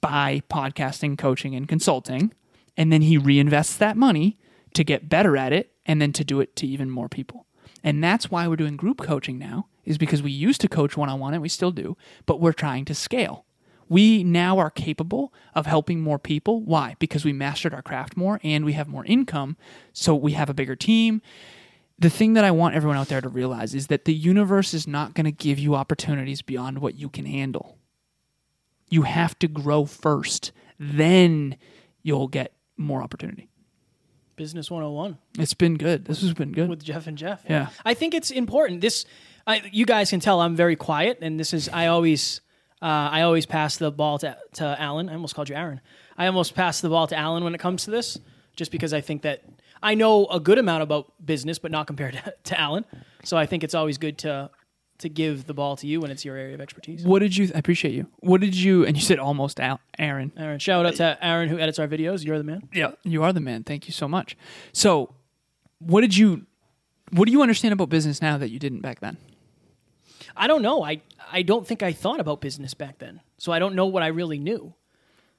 by 0.00 0.40
podcasting, 0.48 1.18
coaching, 1.18 1.56
and 1.56 1.66
consulting. 1.66 2.32
And 2.76 2.92
then 2.92 3.02
he 3.02 3.18
reinvests 3.18 3.76
that 3.78 3.96
money 3.96 4.38
to 4.74 4.84
get 4.84 5.08
better 5.08 5.36
at 5.36 5.52
it 5.52 5.72
and 5.84 6.00
then 6.00 6.12
to 6.12 6.24
do 6.24 6.40
it 6.40 6.54
to 6.56 6.66
even 6.66 6.90
more 6.90 7.08
people. 7.08 7.46
And 7.82 8.04
that's 8.04 8.30
why 8.30 8.46
we're 8.46 8.56
doing 8.56 8.76
group 8.76 8.98
coaching 8.98 9.38
now, 9.38 9.66
is 9.84 9.98
because 9.98 10.22
we 10.22 10.30
used 10.30 10.60
to 10.60 10.68
coach 10.68 10.96
one 10.96 11.08
on 11.08 11.18
one 11.18 11.32
and 11.32 11.42
we 11.42 11.48
still 11.48 11.72
do, 11.72 11.96
but 12.24 12.40
we're 12.40 12.52
trying 12.52 12.84
to 12.84 12.94
scale. 12.94 13.45
We 13.88 14.24
now 14.24 14.58
are 14.58 14.70
capable 14.70 15.32
of 15.54 15.66
helping 15.66 16.00
more 16.00 16.18
people. 16.18 16.60
Why? 16.62 16.96
Because 16.98 17.24
we 17.24 17.32
mastered 17.32 17.72
our 17.72 17.82
craft 17.82 18.16
more 18.16 18.40
and 18.42 18.64
we 18.64 18.72
have 18.72 18.88
more 18.88 19.04
income. 19.04 19.56
So 19.92 20.14
we 20.14 20.32
have 20.32 20.50
a 20.50 20.54
bigger 20.54 20.76
team. 20.76 21.22
The 21.98 22.10
thing 22.10 22.34
that 22.34 22.44
I 22.44 22.50
want 22.50 22.74
everyone 22.74 22.98
out 22.98 23.08
there 23.08 23.20
to 23.20 23.28
realize 23.28 23.74
is 23.74 23.86
that 23.86 24.04
the 24.04 24.12
universe 24.14 24.74
is 24.74 24.86
not 24.86 25.14
going 25.14 25.24
to 25.24 25.32
give 25.32 25.58
you 25.58 25.74
opportunities 25.74 26.42
beyond 26.42 26.78
what 26.80 26.94
you 26.96 27.08
can 27.08 27.24
handle. 27.24 27.78
You 28.90 29.02
have 29.02 29.38
to 29.38 29.48
grow 29.48 29.84
first, 29.84 30.52
then 30.78 31.56
you'll 32.02 32.28
get 32.28 32.52
more 32.76 33.02
opportunity. 33.02 33.48
Business 34.36 34.70
101 34.70 35.16
It's 35.38 35.54
been 35.54 35.76
good. 35.76 36.04
This 36.04 36.20
has 36.20 36.34
been 36.34 36.52
good. 36.52 36.68
with 36.68 36.84
Jeff 36.84 37.06
and 37.06 37.16
Jeff. 37.16 37.42
Yeah. 37.48 37.68
I 37.84 37.94
think 37.94 38.14
it's 38.14 38.30
important. 38.30 38.82
This, 38.82 39.06
I, 39.46 39.62
you 39.72 39.86
guys 39.86 40.10
can 40.10 40.20
tell 40.20 40.40
I'm 40.42 40.54
very 40.54 40.76
quiet, 40.76 41.18
and 41.22 41.40
this 41.40 41.54
is 41.54 41.70
I 41.72 41.86
always, 41.86 42.42
uh, 42.82 43.08
I 43.12 43.22
always 43.22 43.46
pass 43.46 43.76
the 43.76 43.90
ball 43.90 44.18
to 44.18 44.36
to 44.54 44.76
Alan. 44.80 45.08
I 45.08 45.14
almost 45.14 45.34
called 45.34 45.48
you 45.48 45.56
Aaron. 45.56 45.80
I 46.18 46.26
almost 46.26 46.54
pass 46.54 46.80
the 46.80 46.88
ball 46.88 47.06
to 47.06 47.16
Alan 47.16 47.44
when 47.44 47.54
it 47.54 47.58
comes 47.58 47.84
to 47.84 47.90
this, 47.90 48.18
just 48.54 48.70
because 48.70 48.92
I 48.92 49.00
think 49.00 49.22
that 49.22 49.42
I 49.82 49.94
know 49.94 50.26
a 50.26 50.40
good 50.40 50.58
amount 50.58 50.82
about 50.82 51.12
business, 51.24 51.58
but 51.58 51.70
not 51.70 51.86
compared 51.86 52.14
to, 52.24 52.34
to 52.44 52.60
Alan. 52.60 52.84
So 53.24 53.36
I 53.36 53.46
think 53.46 53.64
it's 53.64 53.74
always 53.74 53.98
good 53.98 54.18
to 54.18 54.50
to 54.98 55.08
give 55.08 55.46
the 55.46 55.54
ball 55.54 55.76
to 55.76 55.86
you 55.86 56.00
when 56.00 56.10
it's 56.10 56.24
your 56.24 56.36
area 56.36 56.54
of 56.54 56.60
expertise. 56.60 57.04
What 57.04 57.20
did 57.20 57.36
you? 57.36 57.50
I 57.54 57.58
appreciate 57.58 57.94
you. 57.94 58.06
What 58.20 58.40
did 58.40 58.54
you? 58.54 58.84
And 58.86 58.96
you 58.96 59.02
said 59.02 59.18
almost 59.18 59.60
out, 59.60 59.80
Aaron. 59.98 60.32
Aaron, 60.36 60.58
shout 60.58 60.86
out 60.86 60.96
to 60.96 61.18
Aaron 61.20 61.48
who 61.48 61.58
edits 61.58 61.78
our 61.78 61.88
videos. 61.88 62.24
You're 62.24 62.38
the 62.38 62.44
man. 62.44 62.68
Yeah, 62.72 62.92
you 63.04 63.22
are 63.22 63.32
the 63.32 63.40
man. 63.40 63.64
Thank 63.64 63.86
you 63.86 63.92
so 63.92 64.08
much. 64.08 64.36
So, 64.72 65.14
what 65.78 66.00
did 66.00 66.16
you? 66.16 66.46
What 67.10 67.26
do 67.26 67.32
you 67.32 67.40
understand 67.42 67.72
about 67.72 67.88
business 67.88 68.20
now 68.20 68.36
that 68.38 68.50
you 68.50 68.58
didn't 68.58 68.80
back 68.80 69.00
then? 69.00 69.16
I 70.36 70.46
don't 70.46 70.62
know. 70.62 70.84
I 70.84 71.02
I 71.32 71.42
don't 71.42 71.66
think 71.66 71.82
I 71.82 71.92
thought 71.92 72.20
about 72.20 72.40
business 72.40 72.74
back 72.74 72.98
then, 72.98 73.20
so 73.38 73.52
I 73.52 73.58
don't 73.58 73.74
know 73.74 73.86
what 73.86 74.02
I 74.02 74.08
really 74.08 74.38
knew. 74.38 74.74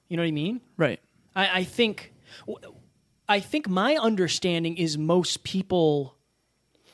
You 0.08 0.18
know 0.18 0.24
what 0.24 0.28
I 0.28 0.32
mean? 0.32 0.62
Right. 0.78 1.00
I, 1.36 1.60
I 1.60 1.64
think 1.64 2.14
I 3.30 3.40
think 3.40 3.68
my 3.68 3.96
understanding 3.96 4.78
is 4.78 4.98
most 4.98 5.44
people 5.44 6.18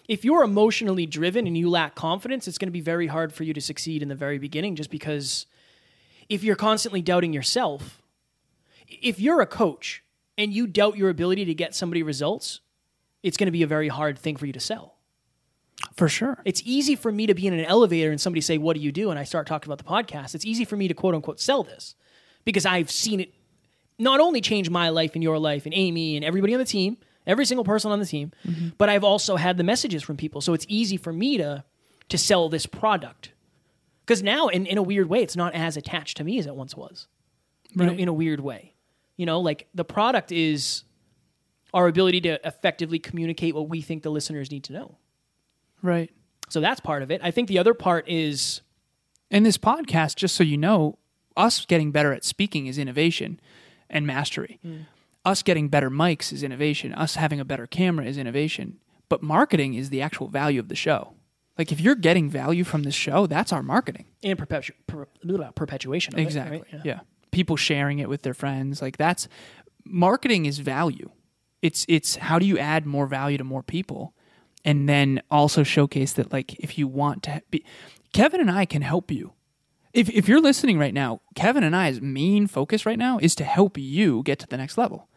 if 0.07 0.25
you're 0.25 0.43
emotionally 0.43 1.05
driven 1.05 1.47
and 1.47 1.57
you 1.57 1.69
lack 1.69 1.95
confidence, 1.95 2.47
it's 2.47 2.57
going 2.57 2.67
to 2.67 2.73
be 2.73 2.81
very 2.81 3.07
hard 3.07 3.31
for 3.33 3.43
you 3.43 3.53
to 3.53 3.61
succeed 3.61 4.01
in 4.01 4.09
the 4.09 4.15
very 4.15 4.37
beginning 4.37 4.75
just 4.75 4.91
because 4.91 5.45
if 6.27 6.43
you're 6.43 6.55
constantly 6.55 7.01
doubting 7.01 7.33
yourself, 7.33 8.01
if 8.87 9.19
you're 9.19 9.41
a 9.41 9.47
coach 9.47 10.03
and 10.37 10.53
you 10.53 10.67
doubt 10.67 10.97
your 10.97 11.09
ability 11.09 11.45
to 11.45 11.53
get 11.53 11.73
somebody 11.73 12.03
results, 12.03 12.59
it's 13.21 13.37
going 13.37 13.47
to 13.47 13.51
be 13.51 13.63
a 13.63 13.67
very 13.67 13.87
hard 13.87 14.19
thing 14.19 14.35
for 14.35 14.45
you 14.45 14.53
to 14.53 14.59
sell. 14.59 14.92
For 15.95 16.07
sure. 16.07 16.41
It's 16.45 16.61
easy 16.65 16.95
for 16.95 17.11
me 17.11 17.27
to 17.27 17.33
be 17.33 17.47
in 17.47 17.53
an 17.53 17.65
elevator 17.65 18.09
and 18.09 18.19
somebody 18.19 18.41
say, 18.41 18.57
"What 18.57 18.75
do 18.75 18.81
you 18.81 18.91
do?" 18.91 19.09
and 19.09 19.19
I 19.19 19.23
start 19.23 19.47
talking 19.47 19.71
about 19.71 19.77
the 19.77 19.83
podcast. 19.83 20.35
It's 20.35 20.45
easy 20.45 20.65
for 20.65 20.75
me 20.75 20.87
to 20.87 20.93
quote 20.93 21.15
unquote 21.15 21.39
sell 21.39 21.63
this 21.63 21.95
because 22.45 22.65
I've 22.65 22.89
seen 22.89 23.19
it 23.19 23.33
not 23.99 24.19
only 24.19 24.41
change 24.41 24.69
my 24.69 24.89
life 24.89 25.13
and 25.13 25.23
your 25.23 25.37
life 25.37 25.65
and 25.65 25.73
Amy 25.75 26.15
and 26.15 26.25
everybody 26.25 26.53
on 26.53 26.59
the 26.59 26.65
team, 26.65 26.97
every 27.27 27.45
single 27.45 27.63
person 27.63 27.91
on 27.91 27.99
the 27.99 28.05
team, 28.05 28.31
mm-hmm. 28.45 28.69
but 28.77 28.89
I've 28.89 29.03
also 29.03 29.35
had 29.35 29.57
the 29.57 29.63
messages 29.63 30.03
from 30.03 30.17
people. 30.17 30.41
So 30.41 30.53
it's 30.53 30.65
easy 30.67 30.97
for 30.97 31.13
me 31.13 31.37
to 31.37 31.63
to 32.09 32.17
sell 32.17 32.49
this 32.49 32.65
product. 32.65 33.31
Because 34.05 34.21
now, 34.21 34.49
in, 34.49 34.65
in 34.65 34.77
a 34.77 34.83
weird 34.83 35.07
way, 35.07 35.23
it's 35.23 35.37
not 35.37 35.53
as 35.53 35.77
attached 35.77 36.17
to 36.17 36.23
me 36.23 36.37
as 36.37 36.45
it 36.45 36.55
once 36.55 36.75
was. 36.75 37.07
In, 37.75 37.89
a, 37.89 37.93
in 37.93 38.07
a 38.07 38.13
weird 38.13 38.41
way. 38.41 38.75
You 39.15 39.25
know, 39.25 39.39
like 39.39 39.67
the 39.73 39.85
product 39.85 40.31
is 40.31 40.83
our 41.73 41.87
ability 41.87 42.21
to 42.21 42.45
effectively 42.45 42.99
communicate 42.99 43.55
what 43.55 43.69
we 43.69 43.81
think 43.81 44.03
the 44.03 44.11
listeners 44.11 44.51
need 44.51 44.65
to 44.65 44.73
know. 44.73 44.97
Right. 45.83 46.09
So 46.49 46.59
that's 46.59 46.79
part 46.79 47.03
of 47.03 47.11
it. 47.11 47.21
I 47.23 47.29
think 47.29 47.47
the 47.47 47.59
other 47.59 47.73
part 47.75 48.07
is 48.09 48.61
And 49.29 49.45
this 49.45 49.57
podcast, 49.59 50.15
just 50.15 50.35
so 50.35 50.43
you 50.43 50.57
know, 50.57 50.97
us 51.37 51.65
getting 51.65 51.91
better 51.91 52.11
at 52.13 52.23
speaking 52.23 52.65
is 52.67 52.77
innovation 52.79 53.39
and 53.89 54.07
mastery. 54.07 54.59
Hmm. 54.63 54.77
Us 55.25 55.41
getting 55.43 55.69
better 55.69 55.89
mics 55.91 56.33
is 56.33 56.41
innovation. 56.43 56.93
Us 56.93 57.15
having 57.15 57.39
a 57.39 57.45
better 57.45 57.65
camera 57.67 58.05
is 58.05 58.17
innovation. 58.17 58.79
But 59.09 59.21
marketing 59.23 59.73
is 59.75 59.89
the 59.89 60.01
actual 60.01 60.27
value 60.27 60.59
of 60.59 60.67
the 60.69 60.75
show. 60.75 61.13
Like 61.57 61.71
if 61.71 61.79
you're 61.79 61.95
getting 61.95 62.29
value 62.29 62.63
from 62.63 62.83
this 62.83 62.95
show, 62.95 63.27
that's 63.27 63.53
our 63.53 63.61
marketing. 63.63 64.05
and 64.23 64.39
perpetu- 64.39 64.71
per- 64.87 65.07
perpetuation. 65.55 66.13
Of 66.15 66.19
it, 66.19 66.23
Exactly. 66.23 66.63
right? 66.73 66.81
yeah. 66.85 66.99
People 67.31 67.55
sharing 67.55 67.99
it 67.99 68.09
with 68.09 68.21
their 68.23 68.33
friends. 68.33 68.81
Like 68.81 68.97
that's 68.97 69.27
marketing 69.85 70.45
is 70.45 70.59
value. 70.59 71.09
It's 71.61 71.85
it's 71.87 72.17
how 72.17 72.39
do 72.39 72.45
you 72.45 72.57
add 72.57 72.85
more 72.85 73.07
value 73.07 73.37
to 73.37 73.43
more 73.43 73.63
people 73.63 74.13
and 74.65 74.87
then 74.87 75.21
also 75.29 75.63
showcase 75.63 76.13
that 76.13 76.31
like 76.31 76.53
if 76.55 76.77
you 76.77 76.87
want 76.87 77.23
to 77.23 77.41
be 77.49 77.65
Kevin 78.13 78.41
and 78.41 78.51
I 78.51 78.65
can 78.65 78.81
help 78.81 79.11
you. 79.11 79.33
If 79.93 80.09
if 80.09 80.27
you're 80.27 80.41
listening 80.41 80.79
right 80.79 80.93
now, 80.93 81.21
Kevin 81.35 81.63
and 81.63 81.75
I's 81.75 82.01
main 82.01 82.47
focus 82.47 82.85
right 82.85 82.97
now 82.97 83.19
is 83.19 83.35
to 83.35 83.43
help 83.43 83.77
you 83.77 84.23
get 84.23 84.39
to 84.39 84.47
the 84.47 84.57
next 84.57 84.77
level. 84.77 85.07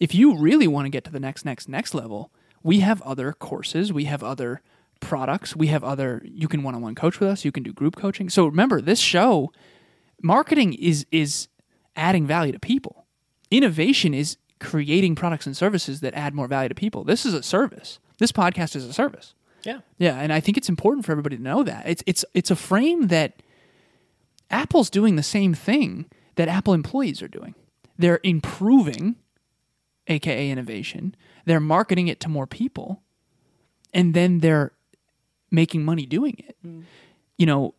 If 0.00 0.14
you 0.14 0.36
really 0.36 0.68
want 0.68 0.86
to 0.86 0.90
get 0.90 1.04
to 1.04 1.12
the 1.12 1.20
next 1.20 1.44
next 1.44 1.68
next 1.68 1.94
level, 1.94 2.32
we 2.62 2.80
have 2.80 3.02
other 3.02 3.32
courses, 3.32 3.92
we 3.92 4.04
have 4.04 4.22
other 4.22 4.62
products, 5.00 5.54
we 5.54 5.68
have 5.68 5.84
other 5.84 6.22
you 6.24 6.48
can 6.48 6.62
one-on-one 6.62 6.94
coach 6.94 7.20
with 7.20 7.28
us, 7.28 7.44
you 7.44 7.52
can 7.52 7.62
do 7.62 7.72
group 7.72 7.96
coaching. 7.96 8.28
So 8.28 8.46
remember, 8.46 8.80
this 8.80 8.98
show 8.98 9.52
marketing 10.22 10.74
is 10.74 11.06
is 11.12 11.48
adding 11.94 12.26
value 12.26 12.52
to 12.52 12.60
people. 12.60 13.06
Innovation 13.50 14.12
is 14.12 14.38
creating 14.58 15.14
products 15.14 15.46
and 15.46 15.56
services 15.56 16.00
that 16.00 16.14
add 16.14 16.34
more 16.34 16.48
value 16.48 16.68
to 16.68 16.74
people. 16.74 17.04
This 17.04 17.24
is 17.24 17.34
a 17.34 17.42
service. 17.42 17.98
This 18.18 18.32
podcast 18.32 18.76
is 18.76 18.84
a 18.84 18.92
service. 18.92 19.34
Yeah. 19.62 19.80
Yeah, 19.98 20.16
and 20.20 20.32
I 20.32 20.40
think 20.40 20.56
it's 20.56 20.68
important 20.68 21.04
for 21.04 21.12
everybody 21.12 21.36
to 21.36 21.42
know 21.42 21.62
that. 21.64 21.84
It's 21.86 22.02
it's 22.06 22.24
it's 22.34 22.50
a 22.50 22.56
frame 22.56 23.08
that 23.08 23.42
Apple's 24.50 24.90
doing 24.90 25.16
the 25.16 25.22
same 25.22 25.54
thing 25.54 26.06
that 26.36 26.48
Apple 26.48 26.72
employees 26.72 27.20
are 27.20 27.28
doing. 27.28 27.54
They're 27.98 28.20
improving 28.22 29.16
aka 30.06 30.50
innovation. 30.50 31.14
They're 31.44 31.60
marketing 31.60 32.08
it 32.08 32.20
to 32.20 32.28
more 32.28 32.46
people 32.46 33.02
and 33.92 34.14
then 34.14 34.40
they're 34.40 34.72
making 35.50 35.84
money 35.84 36.06
doing 36.06 36.36
it. 36.38 36.56
Mm. 36.64 36.84
You 37.38 37.46
know, 37.46 37.74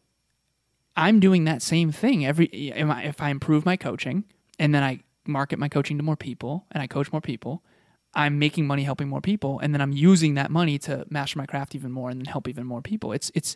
I'm 0.96 1.20
doing 1.20 1.46
that 1.46 1.62
same 1.62 1.92
thing 1.92 2.26
every 2.26 2.48
if 2.48 3.22
I 3.22 3.30
improve 3.30 3.66
my 3.66 3.78
coaching 3.78 4.24
and 4.60 4.74
then 4.74 4.84
I 4.84 5.02
market 5.26 5.60
my 5.60 5.70
coaching 5.70 5.98
to 5.98 6.04
more 6.04 6.16
people 6.16 6.66
and 6.72 6.82
I 6.82 6.88
coach 6.88 7.12
more 7.12 7.22
people, 7.22 7.64
I'm 8.18 8.40
making 8.40 8.66
money 8.66 8.84
helping 8.84 9.08
more 9.08 9.22
people 9.22 9.60
and 9.60 9.74
then 9.74 9.80
I'm 9.80 9.92
using 9.92 10.34
that 10.34 10.50
money 10.50 10.80
to 10.80 11.06
master 11.10 11.38
my 11.38 11.46
craft 11.46 11.76
even 11.76 11.92
more 11.92 12.10
and 12.10 12.20
then 12.20 12.26
help 12.26 12.48
even 12.48 12.66
more 12.66 12.82
people. 12.82 13.14
It's 13.14 13.32
it's 13.36 13.56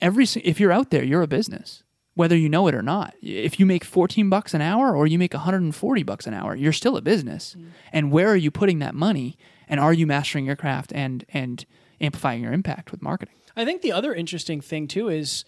every 0.00 0.24
if 0.42 0.58
you're 0.58 0.72
out 0.72 0.90
there, 0.90 1.04
you're 1.04 1.22
a 1.22 1.28
business. 1.28 1.84
Whether 2.14 2.36
you 2.36 2.48
know 2.48 2.66
it 2.66 2.74
or 2.74 2.82
not. 2.82 3.14
If 3.22 3.60
you 3.60 3.66
make 3.66 3.84
14 3.84 4.28
bucks 4.28 4.52
an 4.52 4.60
hour 4.60 4.96
or 4.96 5.06
you 5.06 5.16
make 5.16 5.32
140 5.32 6.02
bucks 6.02 6.26
an 6.26 6.34
hour, 6.34 6.56
you're 6.56 6.72
still 6.72 6.96
a 6.96 7.00
business. 7.00 7.54
Mm. 7.56 7.66
And 7.92 8.12
where 8.12 8.28
are 8.28 8.36
you 8.36 8.50
putting 8.50 8.80
that 8.80 8.96
money 8.96 9.38
and 9.68 9.78
are 9.78 9.92
you 9.92 10.08
mastering 10.08 10.44
your 10.44 10.56
craft 10.56 10.92
and 10.92 11.24
and 11.28 11.64
amplifying 12.00 12.42
your 12.42 12.52
impact 12.52 12.90
with 12.90 13.00
marketing? 13.00 13.36
I 13.56 13.64
think 13.64 13.80
the 13.80 13.92
other 13.92 14.12
interesting 14.12 14.60
thing 14.60 14.88
too 14.88 15.08
is 15.08 15.44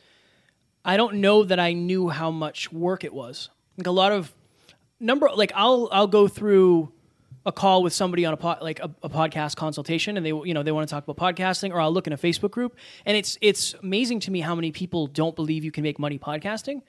I 0.84 0.96
don't 0.96 1.16
know 1.16 1.42
that 1.42 1.58
I 1.58 1.72
knew 1.72 2.10
how 2.10 2.30
much 2.30 2.72
work 2.72 3.02
it 3.02 3.12
was. 3.12 3.50
Like 3.76 3.88
a 3.88 3.90
lot 3.90 4.12
of 4.12 4.32
number 5.00 5.28
like 5.34 5.50
I'll 5.56 5.88
I'll 5.90 6.06
go 6.06 6.28
through 6.28 6.92
a 7.44 7.52
call 7.52 7.82
with 7.82 7.92
somebody 7.92 8.24
on 8.24 8.32
a 8.32 8.36
pod, 8.36 8.58
like 8.62 8.80
a, 8.80 8.90
a 9.02 9.08
podcast 9.08 9.56
consultation 9.56 10.16
and 10.16 10.24
they 10.24 10.30
you 10.30 10.54
know 10.54 10.62
they 10.62 10.72
want 10.72 10.88
to 10.88 10.92
talk 10.92 11.06
about 11.06 11.16
podcasting 11.16 11.72
or 11.72 11.80
I'll 11.80 11.92
look 11.92 12.06
in 12.06 12.12
a 12.12 12.18
Facebook 12.18 12.50
group 12.50 12.76
and 13.04 13.16
it's 13.16 13.38
it's 13.40 13.74
amazing 13.82 14.20
to 14.20 14.30
me 14.30 14.40
how 14.40 14.54
many 14.54 14.72
people 14.72 15.06
don't 15.06 15.34
believe 15.34 15.64
you 15.64 15.72
can 15.72 15.82
make 15.82 15.98
money 15.98 16.18
podcasting 16.18 16.82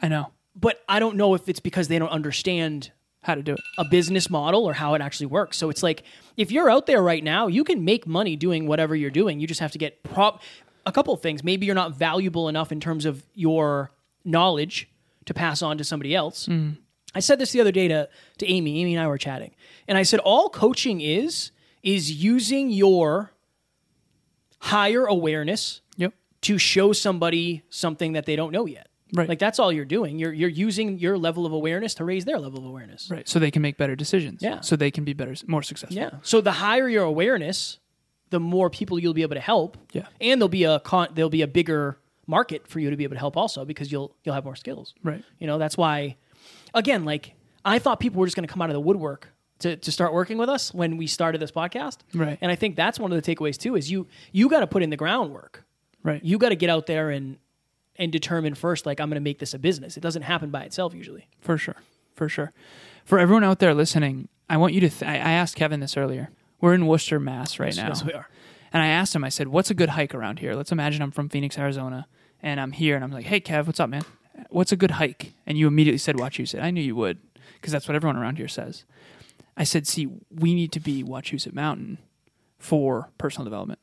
I 0.00 0.08
know 0.08 0.32
but 0.54 0.82
I 0.88 0.98
don't 0.98 1.16
know 1.16 1.34
if 1.34 1.48
it's 1.48 1.60
because 1.60 1.88
they 1.88 1.98
don't 1.98 2.10
understand 2.10 2.92
how 3.22 3.34
to 3.34 3.42
do 3.42 3.52
it. 3.52 3.60
a 3.76 3.84
business 3.84 4.30
model 4.30 4.64
or 4.64 4.72
how 4.72 4.94
it 4.94 5.02
actually 5.02 5.26
works. 5.26 5.56
So 5.56 5.70
it's 5.70 5.82
like 5.82 6.02
if 6.36 6.50
you're 6.50 6.70
out 6.70 6.86
there 6.86 7.02
right 7.02 7.22
now, 7.22 7.46
you 7.46 7.64
can 7.64 7.84
make 7.84 8.06
money 8.06 8.36
doing 8.36 8.66
whatever 8.66 8.94
you're 8.96 9.10
doing. 9.10 9.40
You 9.40 9.46
just 9.46 9.60
have 9.60 9.72
to 9.72 9.78
get 9.78 10.02
prop 10.02 10.42
a 10.86 10.92
couple 10.92 11.12
of 11.12 11.20
things. 11.20 11.44
Maybe 11.44 11.66
you're 11.66 11.74
not 11.74 11.94
valuable 11.94 12.48
enough 12.48 12.72
in 12.72 12.80
terms 12.80 13.04
of 13.04 13.24
your 13.34 13.92
knowledge 14.24 14.88
to 15.26 15.34
pass 15.34 15.62
on 15.62 15.78
to 15.78 15.84
somebody 15.84 16.14
else. 16.14 16.46
Mm. 16.46 16.78
I 17.18 17.20
said 17.20 17.38
this 17.38 17.50
the 17.52 17.60
other 17.60 17.72
day 17.72 17.88
to, 17.88 18.08
to 18.38 18.46
Amy. 18.46 18.80
Amy 18.80 18.94
and 18.94 19.02
I 19.02 19.06
were 19.08 19.18
chatting. 19.18 19.52
And 19.88 19.98
I 19.98 20.04
said 20.04 20.20
all 20.20 20.48
coaching 20.48 21.00
is 21.00 21.50
is 21.82 22.10
using 22.12 22.70
your 22.70 23.32
higher 24.60 25.04
awareness 25.06 25.80
Yep. 25.96 26.12
to 26.42 26.58
show 26.58 26.92
somebody 26.92 27.62
something 27.70 28.12
that 28.14 28.26
they 28.26 28.36
don't 28.36 28.52
know 28.52 28.66
yet. 28.66 28.88
Right. 29.14 29.28
Like 29.28 29.38
that's 29.38 29.58
all 29.58 29.72
you're 29.72 29.86
doing. 29.86 30.18
You're 30.18 30.32
you're 30.34 30.50
using 30.50 30.98
your 30.98 31.16
level 31.16 31.46
of 31.46 31.52
awareness 31.52 31.94
to 31.94 32.04
raise 32.04 32.24
their 32.26 32.38
level 32.38 32.58
of 32.58 32.66
awareness. 32.66 33.08
Right. 33.10 33.26
So 33.26 33.38
they 33.38 33.50
can 33.50 33.62
make 33.62 33.78
better 33.78 33.96
decisions. 33.96 34.42
Yeah. 34.42 34.60
So 34.60 34.76
they 34.76 34.90
can 34.90 35.04
be 35.04 35.14
better, 35.14 35.34
more 35.46 35.62
successful. 35.62 35.96
Yeah. 35.96 36.10
So 36.22 36.40
the 36.42 36.52
higher 36.52 36.88
your 36.88 37.04
awareness, 37.04 37.78
the 38.30 38.38
more 38.40 38.68
people 38.68 38.98
you'll 38.98 39.14
be 39.14 39.22
able 39.22 39.36
to 39.36 39.40
help. 39.40 39.78
Yeah. 39.92 40.06
And 40.20 40.40
there'll 40.40 40.48
be 40.50 40.64
a 40.64 40.80
con- 40.80 41.08
there'll 41.14 41.30
be 41.30 41.42
a 41.42 41.46
bigger 41.48 41.98
market 42.26 42.68
for 42.68 42.80
you 42.80 42.90
to 42.90 42.96
be 42.96 43.04
able 43.04 43.14
to 43.14 43.18
help 43.20 43.36
also 43.38 43.64
because 43.64 43.90
you'll 43.90 44.14
you'll 44.24 44.34
have 44.34 44.44
more 44.44 44.56
skills. 44.56 44.94
Right. 45.02 45.24
You 45.38 45.46
know, 45.46 45.56
that's 45.58 45.78
why 45.78 46.16
again, 46.78 47.04
like 47.04 47.34
I 47.64 47.78
thought 47.78 48.00
people 48.00 48.20
were 48.20 48.26
just 48.26 48.36
going 48.36 48.46
to 48.46 48.52
come 48.52 48.62
out 48.62 48.70
of 48.70 48.74
the 48.74 48.80
woodwork 48.80 49.28
to, 49.60 49.76
to 49.76 49.92
start 49.92 50.12
working 50.12 50.38
with 50.38 50.48
us 50.48 50.72
when 50.72 50.96
we 50.96 51.06
started 51.06 51.40
this 51.40 51.50
podcast. 51.50 51.98
Right. 52.14 52.38
And 52.40 52.50
I 52.50 52.54
think 52.54 52.76
that's 52.76 52.98
one 52.98 53.12
of 53.12 53.22
the 53.22 53.36
takeaways 53.36 53.56
too 53.58 53.76
is 53.76 53.90
you 53.90 54.06
you 54.32 54.48
got 54.48 54.60
to 54.60 54.66
put 54.66 54.82
in 54.82 54.90
the 54.90 54.96
groundwork. 54.96 55.64
Right. 56.02 56.22
You 56.24 56.38
got 56.38 56.50
to 56.50 56.56
get 56.56 56.70
out 56.70 56.86
there 56.86 57.10
and 57.10 57.38
and 57.96 58.12
determine 58.12 58.54
first 58.54 58.86
like 58.86 59.00
I'm 59.00 59.08
going 59.08 59.16
to 59.16 59.20
make 59.20 59.38
this 59.38 59.54
a 59.54 59.58
business. 59.58 59.96
It 59.96 60.00
doesn't 60.00 60.22
happen 60.22 60.50
by 60.50 60.62
itself 60.62 60.94
usually. 60.94 61.28
For 61.40 61.58
sure. 61.58 61.76
For 62.14 62.28
sure. 62.28 62.52
For 63.04 63.18
everyone 63.18 63.44
out 63.44 63.58
there 63.58 63.74
listening, 63.74 64.28
I 64.48 64.56
want 64.56 64.74
you 64.74 64.80
to. 64.80 64.88
Th- 64.88 65.02
I 65.02 65.14
I 65.16 65.32
asked 65.32 65.56
Kevin 65.56 65.80
this 65.80 65.96
earlier. 65.96 66.30
We're 66.60 66.74
in 66.74 66.86
Worcester, 66.86 67.20
Mass, 67.20 67.58
right 67.58 67.74
now. 67.76 67.88
Yes, 67.88 68.04
we 68.04 68.12
are. 68.12 68.28
And 68.72 68.82
I 68.82 68.88
asked 68.88 69.14
him, 69.14 69.22
I 69.24 69.28
said, 69.28 69.48
what's 69.48 69.70
a 69.70 69.74
good 69.74 69.90
hike 69.90 70.14
around 70.14 70.40
here? 70.40 70.54
Let's 70.54 70.72
imagine 70.72 71.02
I'm 71.02 71.12
from 71.12 71.28
Phoenix, 71.28 71.56
Arizona, 71.56 72.06
and 72.42 72.60
I'm 72.60 72.72
here, 72.72 72.96
and 72.96 73.04
I'm 73.04 73.12
like, 73.12 73.26
hey, 73.26 73.40
Kev, 73.40 73.66
what's 73.66 73.80
up, 73.80 73.88
man? 73.88 74.02
What's 74.50 74.72
a 74.72 74.76
good 74.76 74.92
hike? 74.92 75.34
And 75.46 75.58
you 75.58 75.66
immediately 75.66 75.98
said 75.98 76.16
Wachusett. 76.16 76.62
I 76.62 76.70
knew 76.70 76.80
you 76.80 76.96
would, 76.96 77.18
because 77.54 77.72
that's 77.72 77.88
what 77.88 77.94
everyone 77.94 78.16
around 78.16 78.36
here 78.36 78.48
says. 78.48 78.84
I 79.56 79.64
said, 79.64 79.86
see, 79.86 80.08
we 80.30 80.54
need 80.54 80.72
to 80.72 80.80
be 80.80 81.02
Wachusett 81.02 81.52
Mountain 81.52 81.98
for 82.58 83.10
personal 83.18 83.44
development. 83.44 83.80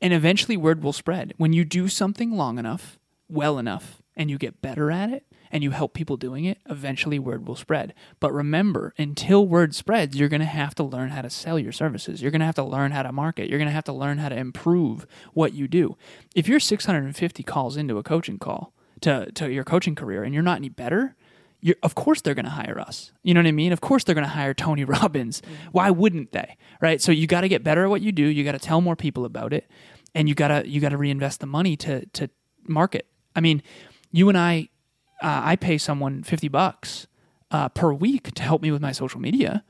And 0.00 0.14
eventually, 0.14 0.56
word 0.56 0.82
will 0.82 0.94
spread. 0.94 1.34
When 1.36 1.52
you 1.52 1.64
do 1.64 1.88
something 1.88 2.30
long 2.30 2.58
enough, 2.58 2.98
well 3.28 3.58
enough, 3.58 4.00
and 4.16 4.30
you 4.30 4.38
get 4.38 4.62
better 4.62 4.90
at 4.90 5.10
it, 5.10 5.24
and 5.52 5.62
you 5.62 5.72
help 5.72 5.94
people 5.94 6.16
doing 6.16 6.44
it, 6.44 6.58
eventually 6.68 7.18
word 7.18 7.46
will 7.46 7.56
spread. 7.56 7.92
But 8.20 8.32
remember, 8.32 8.94
until 8.96 9.46
word 9.46 9.74
spreads, 9.74 10.16
you're 10.16 10.28
going 10.28 10.40
to 10.40 10.46
have 10.46 10.74
to 10.76 10.82
learn 10.82 11.10
how 11.10 11.22
to 11.22 11.30
sell 11.30 11.58
your 11.58 11.72
services. 11.72 12.22
You're 12.22 12.30
going 12.30 12.40
to 12.40 12.46
have 12.46 12.54
to 12.54 12.64
learn 12.64 12.92
how 12.92 13.02
to 13.02 13.12
market. 13.12 13.48
You're 13.48 13.58
going 13.58 13.68
to 13.68 13.74
have 13.74 13.84
to 13.84 13.92
learn 13.92 14.18
how 14.18 14.28
to 14.28 14.36
improve 14.36 15.06
what 15.34 15.52
you 15.52 15.68
do. 15.68 15.96
If 16.34 16.48
you're 16.48 16.60
650 16.60 17.42
calls 17.42 17.76
into 17.76 17.98
a 17.98 18.02
coaching 18.02 18.38
call 18.38 18.72
to, 19.02 19.30
to 19.32 19.50
your 19.50 19.64
coaching 19.64 19.94
career 19.94 20.22
and 20.22 20.34
you're 20.34 20.42
not 20.42 20.56
any 20.56 20.68
better, 20.68 21.16
you're, 21.60 21.76
of 21.82 21.94
course 21.94 22.20
they're 22.20 22.34
going 22.34 22.44
to 22.44 22.50
hire 22.50 22.80
us. 22.80 23.12
You 23.22 23.34
know 23.34 23.40
what 23.40 23.46
I 23.46 23.52
mean? 23.52 23.72
Of 23.72 23.80
course 23.80 24.04
they're 24.04 24.14
going 24.14 24.26
to 24.26 24.30
hire 24.30 24.54
Tony 24.54 24.84
Robbins. 24.86 25.42
Why 25.72 25.90
wouldn't 25.90 26.32
they? 26.32 26.56
Right? 26.80 27.00
So 27.00 27.12
you 27.12 27.26
got 27.26 27.42
to 27.42 27.48
get 27.48 27.62
better 27.62 27.84
at 27.84 27.90
what 27.90 28.02
you 28.02 28.12
do. 28.12 28.24
You 28.24 28.44
got 28.44 28.52
to 28.52 28.58
tell 28.58 28.80
more 28.80 28.96
people 28.96 29.24
about 29.24 29.52
it, 29.52 29.68
and 30.14 30.28
you 30.28 30.34
got 30.34 30.48
to 30.48 30.68
you 30.68 30.80
got 30.80 30.90
to 30.90 30.96
reinvest 30.96 31.40
the 31.40 31.46
money 31.46 31.76
to 31.78 32.06
to 32.06 32.30
market. 32.66 33.06
I 33.36 33.40
mean, 33.40 33.62
you 34.10 34.28
and 34.28 34.38
I, 34.38 34.68
uh, 35.22 35.40
I 35.44 35.56
pay 35.56 35.78
someone 35.78 36.22
fifty 36.22 36.48
bucks 36.48 37.06
uh, 37.50 37.68
per 37.68 37.92
week 37.92 38.32
to 38.34 38.42
help 38.42 38.62
me 38.62 38.70
with 38.70 38.82
my 38.82 38.92
social 38.92 39.20
media, 39.20 39.64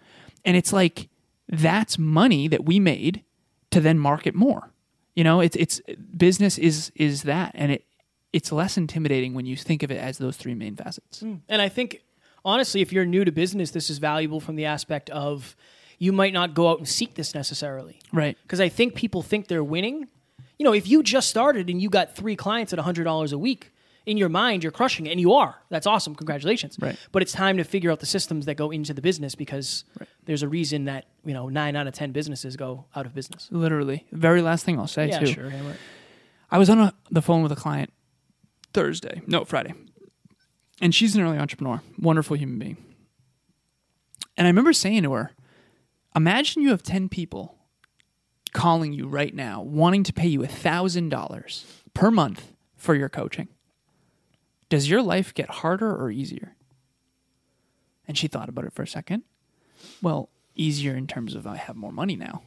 and 0.44 0.56
it's 0.56 0.72
like 0.72 1.08
that's 1.48 1.98
money 1.98 2.46
that 2.48 2.64
we 2.64 2.78
made 2.78 3.24
to 3.70 3.80
then 3.80 3.98
market 3.98 4.34
more. 4.34 4.72
You 5.14 5.24
know, 5.24 5.40
it's 5.40 5.56
it's 5.56 5.80
business 6.16 6.56
is 6.56 6.92
is 6.94 7.24
that, 7.24 7.52
and 7.54 7.72
it 7.72 7.84
it's 8.32 8.52
less 8.52 8.76
intimidating 8.76 9.34
when 9.34 9.46
you 9.46 9.56
think 9.56 9.82
of 9.82 9.90
it 9.90 9.98
as 9.98 10.18
those 10.18 10.36
three 10.36 10.54
main 10.54 10.76
facets. 10.76 11.20
Hmm. 11.20 11.36
And 11.48 11.60
I 11.60 11.68
think 11.68 12.02
honestly, 12.44 12.80
if 12.80 12.92
you're 12.92 13.04
new 13.04 13.24
to 13.24 13.32
business, 13.32 13.70
this 13.70 13.90
is 13.90 13.98
valuable 13.98 14.40
from 14.40 14.56
the 14.56 14.64
aspect 14.64 15.10
of 15.10 15.56
you 15.98 16.12
might 16.12 16.32
not 16.32 16.54
go 16.54 16.68
out 16.68 16.78
and 16.78 16.88
seek 16.88 17.14
this 17.14 17.34
necessarily. 17.34 17.98
Right. 18.12 18.36
Because 18.42 18.60
I 18.60 18.68
think 18.68 18.94
people 18.94 19.22
think 19.22 19.48
they're 19.48 19.64
winning. 19.64 20.08
You 20.58 20.64
know, 20.64 20.72
if 20.72 20.88
you 20.88 21.02
just 21.02 21.28
started 21.28 21.68
and 21.68 21.80
you 21.80 21.90
got 21.90 22.14
three 22.14 22.36
clients 22.36 22.72
at 22.72 22.78
$100 22.78 23.32
a 23.32 23.38
week, 23.38 23.72
in 24.06 24.16
your 24.16 24.30
mind, 24.30 24.62
you're 24.62 24.72
crushing 24.72 25.06
it, 25.06 25.10
and 25.10 25.20
you 25.20 25.34
are. 25.34 25.56
That's 25.68 25.86
awesome. 25.86 26.14
Congratulations. 26.14 26.76
Right. 26.80 26.96
But 27.12 27.22
it's 27.22 27.32
time 27.32 27.58
to 27.58 27.64
figure 27.64 27.90
out 27.90 28.00
the 28.00 28.06
systems 28.06 28.46
that 28.46 28.54
go 28.54 28.70
into 28.70 28.94
the 28.94 29.02
business 29.02 29.34
because 29.34 29.84
there's 30.24 30.42
a 30.42 30.48
reason 30.48 30.86
that, 30.86 31.04
you 31.24 31.34
know, 31.34 31.48
nine 31.50 31.76
out 31.76 31.86
of 31.86 31.92
10 31.92 32.10
businesses 32.12 32.56
go 32.56 32.86
out 32.96 33.04
of 33.04 33.14
business. 33.14 33.48
Literally. 33.50 34.06
Very 34.10 34.40
last 34.40 34.64
thing 34.64 34.78
I'll 34.78 34.86
say 34.86 35.08
Yeah, 35.08 35.18
too. 35.18 35.26
sure. 35.26 35.50
Yeah, 35.50 35.66
right. 35.66 35.76
I 36.50 36.58
was 36.58 36.70
on 36.70 36.80
a, 36.80 36.94
the 37.10 37.22
phone 37.22 37.42
with 37.42 37.52
a 37.52 37.56
client 37.56 37.92
Thursday, 38.72 39.22
no 39.26 39.44
Friday, 39.44 39.74
and 40.80 40.94
she's 40.94 41.14
an 41.14 41.22
early 41.22 41.38
entrepreneur, 41.38 41.82
wonderful 41.98 42.36
human 42.36 42.58
being. 42.58 42.76
And 44.36 44.46
I 44.46 44.50
remember 44.50 44.72
saying 44.72 45.02
to 45.02 45.12
her, 45.12 45.32
"Imagine 46.14 46.62
you 46.62 46.70
have 46.70 46.82
ten 46.82 47.08
people 47.08 47.56
calling 48.52 48.92
you 48.92 49.06
right 49.06 49.34
now, 49.34 49.62
wanting 49.62 50.02
to 50.04 50.12
pay 50.12 50.28
you 50.28 50.44
thousand 50.46 51.08
dollars 51.08 51.66
per 51.94 52.10
month 52.10 52.52
for 52.76 52.94
your 52.94 53.08
coaching. 53.08 53.48
Does 54.68 54.88
your 54.88 55.02
life 55.02 55.34
get 55.34 55.50
harder 55.50 55.94
or 55.94 56.10
easier?" 56.10 56.56
And 58.06 58.16
she 58.16 58.28
thought 58.28 58.48
about 58.48 58.64
it 58.64 58.72
for 58.72 58.82
a 58.82 58.88
second. 58.88 59.22
Well, 60.02 60.30
easier 60.54 60.94
in 60.96 61.06
terms 61.06 61.34
of 61.34 61.46
I 61.46 61.56
have 61.56 61.76
more 61.76 61.92
money 61.92 62.16
now, 62.16 62.42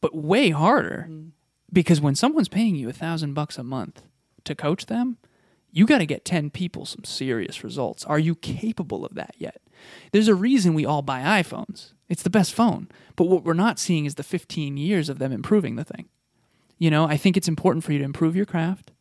but 0.00 0.14
way 0.14 0.50
harder 0.50 1.06
mm. 1.08 1.30
because 1.72 2.00
when 2.00 2.14
someone's 2.14 2.48
paying 2.48 2.74
you 2.74 2.88
a 2.88 2.92
thousand 2.92 3.34
bucks 3.34 3.58
a 3.58 3.62
month 3.62 4.02
to 4.44 4.54
coach 4.54 4.86
them, 4.86 5.18
you 5.70 5.86
got 5.86 5.98
to 5.98 6.06
get 6.06 6.24
10 6.24 6.50
people 6.50 6.84
some 6.84 7.04
serious 7.04 7.62
results. 7.62 8.04
Are 8.04 8.18
you 8.18 8.34
capable 8.34 9.04
of 9.04 9.14
that 9.14 9.34
yet? 9.38 9.60
There's 10.12 10.28
a 10.28 10.34
reason 10.34 10.74
we 10.74 10.86
all 10.86 11.02
buy 11.02 11.20
iPhones. 11.20 11.92
It's 12.08 12.22
the 12.22 12.30
best 12.30 12.54
phone. 12.54 12.88
But 13.16 13.28
what 13.28 13.44
we're 13.44 13.54
not 13.54 13.78
seeing 13.78 14.06
is 14.06 14.14
the 14.14 14.22
15 14.22 14.76
years 14.76 15.08
of 15.08 15.18
them 15.18 15.32
improving 15.32 15.76
the 15.76 15.84
thing. 15.84 16.08
You 16.78 16.90
know, 16.90 17.04
I 17.04 17.16
think 17.16 17.36
it's 17.36 17.48
important 17.48 17.84
for 17.84 17.92
you 17.92 17.98
to 17.98 18.04
improve 18.04 18.36
your 18.36 18.46
craft, 18.46 18.92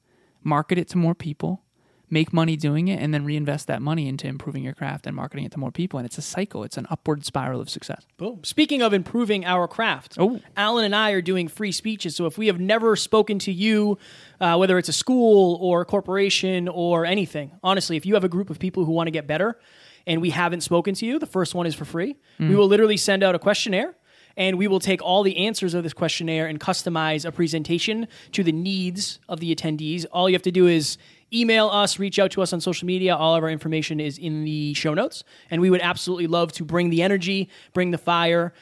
market 0.44 0.78
it 0.78 0.88
to 0.90 0.98
more 0.98 1.16
people, 1.16 1.64
make 2.10 2.32
money 2.32 2.56
doing 2.56 2.88
it, 2.88 3.02
and 3.02 3.14
then 3.14 3.26
reinvest 3.26 3.68
that 3.68 3.82
money 3.82 4.08
into 4.08 4.28
improving 4.28 4.64
your 4.64 4.74
craft 4.74 5.06
and 5.06 5.16
marketing 5.16 5.46
it 5.46 5.52
to 5.52 5.60
more 5.60 5.72
people. 5.72 6.00
And 6.00 6.06
it's 6.06 6.18
a 6.18 6.22
cycle. 6.22 6.64
It's 6.64 6.78
an 6.78 6.88
upward 6.90 7.26
spiral 7.26 7.60
of 7.60 7.70
success. 7.70 8.06
Boom. 8.18 8.40
Speaking 8.44 8.82
of 8.82 8.94
improving 8.94 9.44
our 9.46 9.68
craft, 9.68 10.16
Oh. 10.18 10.40
Alan 10.56 10.86
and 10.86 10.96
I 10.96 11.12
are 11.12 11.22
doing 11.22 11.48
free 11.48 11.72
speeches. 11.72 12.16
So 12.16 12.26
if 12.26 12.38
we 12.38 12.48
have 12.48 12.60
never 12.60 12.96
spoken 12.96 13.40
to 13.40 13.52
you, 13.52 13.98
uh, 14.40 14.56
whether 14.56 14.78
it's 14.78 14.90
a 14.90 14.94
school 14.94 15.58
or 15.62 15.82
a 15.82 15.86
corporation 15.86 16.68
or 16.68 17.06
anything, 17.06 17.52
honestly, 17.64 17.98
if 17.98 18.06
you 18.06 18.14
have 18.14 18.24
a 18.24 18.30
group 18.30 18.50
of 18.50 18.58
people 18.60 18.86
who 18.86 18.92
want 18.94 19.08
to 19.08 19.12
get 19.12 19.28
better 19.28 19.60
and 20.06 20.22
we 20.22 20.30
haven't 20.30 20.62
spoken 20.62 20.96
to 20.96 21.06
you, 21.06 21.20
the 21.20 21.26
first 21.26 21.54
one 21.56 21.66
is 21.68 21.76
for 21.76 21.86
free. 21.86 22.16
We 22.40 22.56
will 22.56 22.68
literally 22.68 22.98
send 22.98 23.24
out 23.24 23.36
a 23.36 23.40
questionnaire. 23.40 23.96
And 24.40 24.60
we 24.60 24.68
will 24.68 24.80
take 24.80 25.02
all 25.02 25.24
the 25.24 25.36
answers 25.48 25.74
of 25.74 25.82
this 25.82 25.94
questionnaire 25.94 26.46
and 26.46 26.60
customize 26.60 27.26
a 27.26 27.32
presentation 27.32 28.08
to 28.34 28.44
the 28.44 28.52
needs 28.52 29.18
of 29.28 29.40
the 29.40 29.54
attendees. 29.56 30.06
All 30.12 30.30
you 30.30 30.36
have 30.36 30.44
to 30.44 30.52
do 30.52 30.68
is 30.68 31.00
email 31.34 31.68
us, 31.68 32.00
reach 32.00 32.20
out 32.20 32.32
to 32.32 32.42
us 32.42 32.54
on 32.54 32.62
social 32.62 32.86
media. 32.86 33.16
All 33.16 33.36
of 33.36 33.44
our 33.44 33.50
information 33.50 34.00
is 34.00 34.18
in 34.18 34.44
the 34.44 34.74
show 34.74 34.94
notes. 34.94 35.24
And 35.52 35.62
we 35.62 35.70
would 35.70 35.82
absolutely 35.82 36.28
love 36.28 36.52
to 36.54 36.66
bring 36.66 36.90
the 36.90 37.02
energy, 37.02 37.50
bring 37.74 37.92
the 37.92 37.98
fire. 37.98 38.54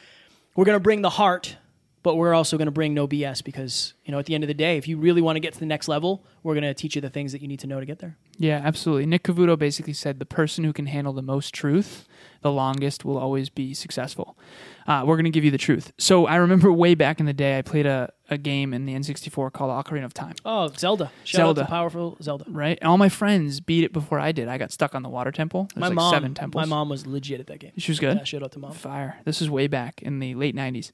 We're 0.55 0.65
going 0.65 0.75
to 0.75 0.83
bring 0.83 1.01
the 1.01 1.09
heart, 1.09 1.57
but 2.01 2.15
we're 2.15 2.33
also 2.33 2.57
going 2.57 2.67
to 2.67 2.71
bring 2.71 2.93
no 2.93 3.07
BS 3.07 3.43
because, 3.43 3.93
you 4.05 4.11
know, 4.11 4.19
at 4.19 4.25
the 4.25 4.35
end 4.35 4.43
of 4.43 4.47
the 4.47 4.53
day, 4.53 4.77
if 4.77 4.87
you 4.87 4.97
really 4.97 5.21
want 5.21 5.35
to 5.35 5.39
get 5.39 5.53
to 5.53 5.59
the 5.59 5.65
next 5.65 5.87
level, 5.87 6.25
we're 6.43 6.53
going 6.53 6.63
to 6.63 6.73
teach 6.73 6.95
you 6.95 7.01
the 7.01 7.09
things 7.09 7.31
that 7.31 7.41
you 7.41 7.47
need 7.47 7.59
to 7.59 7.67
know 7.67 7.79
to 7.79 7.85
get 7.85 7.99
there. 7.99 8.17
Yeah, 8.37 8.61
absolutely. 8.63 9.05
Nick 9.05 9.23
Cavuto 9.23 9.57
basically 9.57 9.93
said 9.93 10.19
the 10.19 10.25
person 10.25 10.63
who 10.63 10.73
can 10.73 10.85
handle 10.85 11.13
the 11.13 11.21
most 11.21 11.53
truth 11.53 12.07
the 12.45 12.51
longest 12.51 13.03
will 13.03 13.17
always 13.17 13.49
be 13.49 13.73
successful. 13.73 14.37
Uh, 14.85 15.03
we're 15.03 15.15
going 15.15 15.25
to 15.25 15.31
give 15.31 15.43
you 15.43 15.49
the 15.49 15.57
truth. 15.57 15.91
So 15.97 16.27
I 16.27 16.35
remember 16.35 16.71
way 16.85 16.93
back 16.93 17.19
in 17.19 17.25
the 17.25 17.33
day, 17.33 17.57
I 17.57 17.63
played 17.63 17.87
a, 17.87 18.13
a 18.29 18.37
game 18.37 18.73
in 18.73 18.85
the 18.85 18.93
N64 18.93 19.51
called 19.53 19.71
Ocarina 19.85 20.05
of 20.05 20.13
Time. 20.13 20.35
Oh, 20.43 20.67
Zelda. 20.69 21.11
Shout 21.23 21.39
Zelda. 21.39 21.61
out 21.61 21.65
to 21.65 21.69
powerful 21.69 22.17
Zelda. 22.21 22.45
Right? 22.47 22.81
All 22.83 22.97
my 22.97 23.09
friends 23.09 23.59
beat 23.59 23.83
it 23.83 23.93
before 23.93 24.19
I 24.19 24.31
did. 24.31 24.47
I 24.47 24.57
got 24.57 24.71
stuck 24.71 24.95
on 24.95 25.03
the 25.03 25.09
water 25.09 25.31
temple. 25.31 25.67
There's 25.73 25.81
My 25.81 25.87
like 25.87 25.95
mom, 25.95 26.13
seven 26.13 26.33
temples. 26.33 26.61
my 26.61 26.65
mom 26.67 26.89
was 26.89 27.05
legit 27.05 27.39
at 27.39 27.47
that 27.47 27.59
game. 27.59 27.71
She 27.77 27.91
was 27.91 27.99
good. 27.99 28.17
Yeah, 28.17 28.23
shout 28.23 28.43
out 28.43 28.51
to 28.53 28.59
mom. 28.59 28.71
Fire. 28.73 29.19
This 29.25 29.41
is 29.41 29.49
way 29.49 29.67
back 29.67 30.01
in 30.01 30.19
the 30.19 30.33
late 30.35 30.55
90s, 30.55 30.91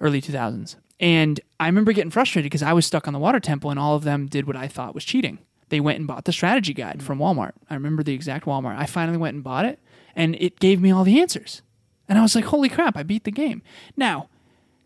early 0.00 0.20
2000s. 0.22 0.76
And 0.98 1.40
I 1.58 1.66
remember 1.66 1.92
getting 1.92 2.10
frustrated 2.10 2.46
because 2.50 2.62
I 2.62 2.72
was 2.72 2.86
stuck 2.86 3.06
on 3.06 3.12
the 3.12 3.18
water 3.18 3.40
temple 3.40 3.70
and 3.70 3.78
all 3.78 3.96
of 3.96 4.04
them 4.04 4.26
did 4.26 4.46
what 4.46 4.56
I 4.56 4.68
thought 4.68 4.94
was 4.94 5.04
cheating. 5.04 5.38
They 5.68 5.80
went 5.80 5.98
and 5.98 6.06
bought 6.06 6.26
the 6.26 6.32
strategy 6.32 6.74
guide 6.74 7.02
from 7.02 7.18
Walmart. 7.18 7.52
I 7.68 7.74
remember 7.74 8.02
the 8.02 8.14
exact 8.14 8.44
Walmart. 8.46 8.76
I 8.78 8.86
finally 8.86 9.18
went 9.18 9.34
and 9.34 9.42
bought 9.44 9.64
it 9.64 9.78
and 10.14 10.36
it 10.36 10.60
gave 10.60 10.80
me 10.80 10.90
all 10.90 11.02
the 11.04 11.20
answers. 11.20 11.62
And 12.08 12.18
I 12.18 12.22
was 12.22 12.34
like, 12.34 12.44
holy 12.44 12.68
crap, 12.68 12.96
I 12.96 13.02
beat 13.02 13.24
the 13.24 13.30
game. 13.30 13.62
Now, 13.96 14.28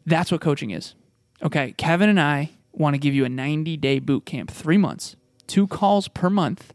that's 0.07 0.31
what 0.33 0.41
coaching 0.41 0.71
is. 0.71 0.95
Okay, 1.43 1.75
Kevin 1.77 2.09
and 2.09 2.21
I 2.21 2.51
want 2.73 2.95
to 2.95 2.99
give 2.99 3.15
you 3.15 3.25
a 3.25 3.29
90 3.29 3.77
day 3.77 3.99
boot 3.99 4.25
camp, 4.25 4.51
three 4.51 4.79
months, 4.79 5.17
two 5.47 5.67
calls 5.67 6.09
per 6.09 6.31
month. 6.31 6.73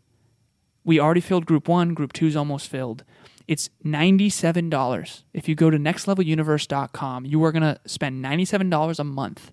We 0.83 0.99
already 0.99 1.21
filled 1.21 1.45
group 1.45 1.67
one, 1.67 1.93
group 1.93 2.13
two's 2.13 2.35
almost 2.35 2.67
filled. 2.67 3.03
It's 3.47 3.69
$97. 3.85 5.23
If 5.33 5.49
you 5.49 5.55
go 5.55 5.69
to 5.69 5.77
nextleveluniverse.com, 5.77 7.25
you 7.25 7.43
are 7.43 7.51
going 7.51 7.63
to 7.63 7.79
spend 7.85 8.23
$97 8.23 8.99
a 8.99 9.03
month 9.03 9.51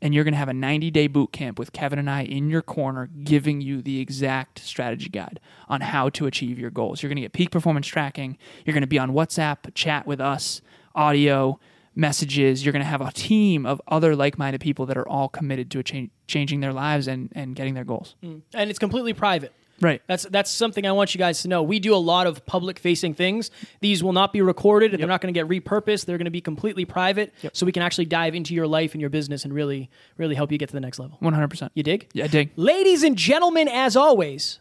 and 0.00 0.14
you're 0.14 0.24
going 0.24 0.32
to 0.32 0.38
have 0.38 0.48
a 0.48 0.54
90 0.54 0.90
day 0.90 1.06
boot 1.06 1.32
camp 1.32 1.58
with 1.58 1.72
Kevin 1.72 1.98
and 1.98 2.10
I 2.10 2.22
in 2.22 2.48
your 2.48 2.62
corner 2.62 3.08
giving 3.24 3.60
you 3.60 3.82
the 3.82 4.00
exact 4.00 4.60
strategy 4.60 5.08
guide 5.08 5.40
on 5.68 5.80
how 5.80 6.08
to 6.10 6.26
achieve 6.26 6.58
your 6.58 6.70
goals. 6.70 7.02
You're 7.02 7.08
going 7.08 7.16
to 7.16 7.22
get 7.22 7.32
peak 7.32 7.50
performance 7.50 7.86
tracking. 7.86 8.38
You're 8.64 8.74
going 8.74 8.82
to 8.82 8.86
be 8.86 8.98
on 8.98 9.12
WhatsApp, 9.12 9.74
chat 9.74 10.06
with 10.06 10.20
us, 10.20 10.60
audio, 10.94 11.58
messages. 11.94 12.64
You're 12.64 12.72
going 12.72 12.84
to 12.84 12.88
have 12.88 13.00
a 13.00 13.12
team 13.12 13.66
of 13.66 13.80
other 13.88 14.16
like 14.16 14.38
minded 14.38 14.60
people 14.60 14.86
that 14.86 14.96
are 14.96 15.08
all 15.08 15.28
committed 15.28 15.70
to 15.72 15.78
a 15.78 15.82
cha- 15.82 16.08
changing 16.26 16.60
their 16.60 16.72
lives 16.72 17.08
and, 17.08 17.30
and 17.34 17.54
getting 17.54 17.74
their 17.74 17.84
goals. 17.84 18.16
Mm. 18.22 18.42
And 18.54 18.70
it's 18.70 18.78
completely 18.78 19.12
private. 19.12 19.52
Right. 19.80 20.02
That's 20.06 20.24
that's 20.30 20.50
something 20.50 20.86
I 20.86 20.92
want 20.92 21.14
you 21.14 21.18
guys 21.18 21.42
to 21.42 21.48
know. 21.48 21.62
We 21.62 21.80
do 21.80 21.94
a 21.94 21.98
lot 21.98 22.26
of 22.26 22.46
public 22.46 22.78
facing 22.78 23.14
things. 23.14 23.50
These 23.80 24.02
will 24.02 24.12
not 24.12 24.32
be 24.32 24.40
recorded 24.40 24.92
and 24.92 25.00
they're 25.00 25.08
not 25.08 25.20
going 25.20 25.34
to 25.34 25.38
get 25.38 25.48
repurposed. 25.48 26.04
They're 26.04 26.18
going 26.18 26.26
to 26.26 26.30
be 26.30 26.40
completely 26.40 26.84
private 26.84 27.34
so 27.52 27.66
we 27.66 27.72
can 27.72 27.82
actually 27.82 28.06
dive 28.06 28.34
into 28.34 28.54
your 28.54 28.66
life 28.66 28.92
and 28.92 29.00
your 29.00 29.10
business 29.10 29.44
and 29.44 29.52
really 29.52 29.90
really 30.16 30.34
help 30.34 30.52
you 30.52 30.58
get 30.58 30.68
to 30.68 30.74
the 30.74 30.80
next 30.80 30.98
level. 30.98 31.18
100%. 31.20 31.70
You 31.74 31.82
dig? 31.82 32.08
Yeah, 32.12 32.26
dig. 32.28 32.52
Ladies 32.56 33.02
and 33.02 33.16
gentlemen, 33.16 33.68
as 33.68 33.96
always, 33.96 34.60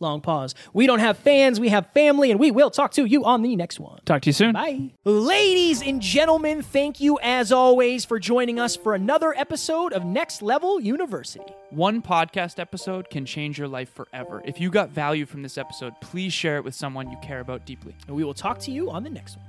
long 0.00 0.20
pause. 0.20 0.54
We 0.72 0.86
don't 0.86 0.98
have 0.98 1.18
fans, 1.18 1.60
we 1.60 1.68
have 1.68 1.90
family 1.92 2.30
and 2.30 2.38
we 2.38 2.50
will 2.50 2.70
talk 2.70 2.92
to 2.92 3.04
you 3.04 3.24
on 3.24 3.42
the 3.42 3.56
next 3.56 3.80
one. 3.80 4.00
Talk 4.04 4.22
to 4.22 4.28
you 4.28 4.32
soon. 4.32 4.52
Bye. 4.52 4.90
Ladies 5.04 5.82
and 5.82 6.00
gentlemen, 6.00 6.62
thank 6.62 7.00
you 7.00 7.18
as 7.22 7.52
always 7.52 8.04
for 8.04 8.18
joining 8.18 8.58
us 8.58 8.76
for 8.76 8.94
another 8.94 9.34
episode 9.36 9.92
of 9.92 10.04
Next 10.04 10.42
Level 10.42 10.80
University. 10.80 11.54
One 11.70 12.02
podcast 12.02 12.58
episode 12.58 13.10
can 13.10 13.26
change 13.26 13.58
your 13.58 13.68
life 13.68 13.92
forever. 13.92 14.42
If 14.44 14.60
you 14.60 14.70
got 14.70 14.90
value 14.90 15.26
from 15.26 15.42
this 15.42 15.58
episode, 15.58 15.94
please 16.00 16.32
share 16.32 16.56
it 16.56 16.64
with 16.64 16.74
someone 16.74 17.10
you 17.10 17.18
care 17.22 17.40
about 17.40 17.66
deeply. 17.66 17.94
And 18.06 18.16
we 18.16 18.24
will 18.24 18.34
talk 18.34 18.58
to 18.60 18.70
you 18.70 18.90
on 18.90 19.04
the 19.04 19.10
next 19.10 19.36
one. 19.36 19.47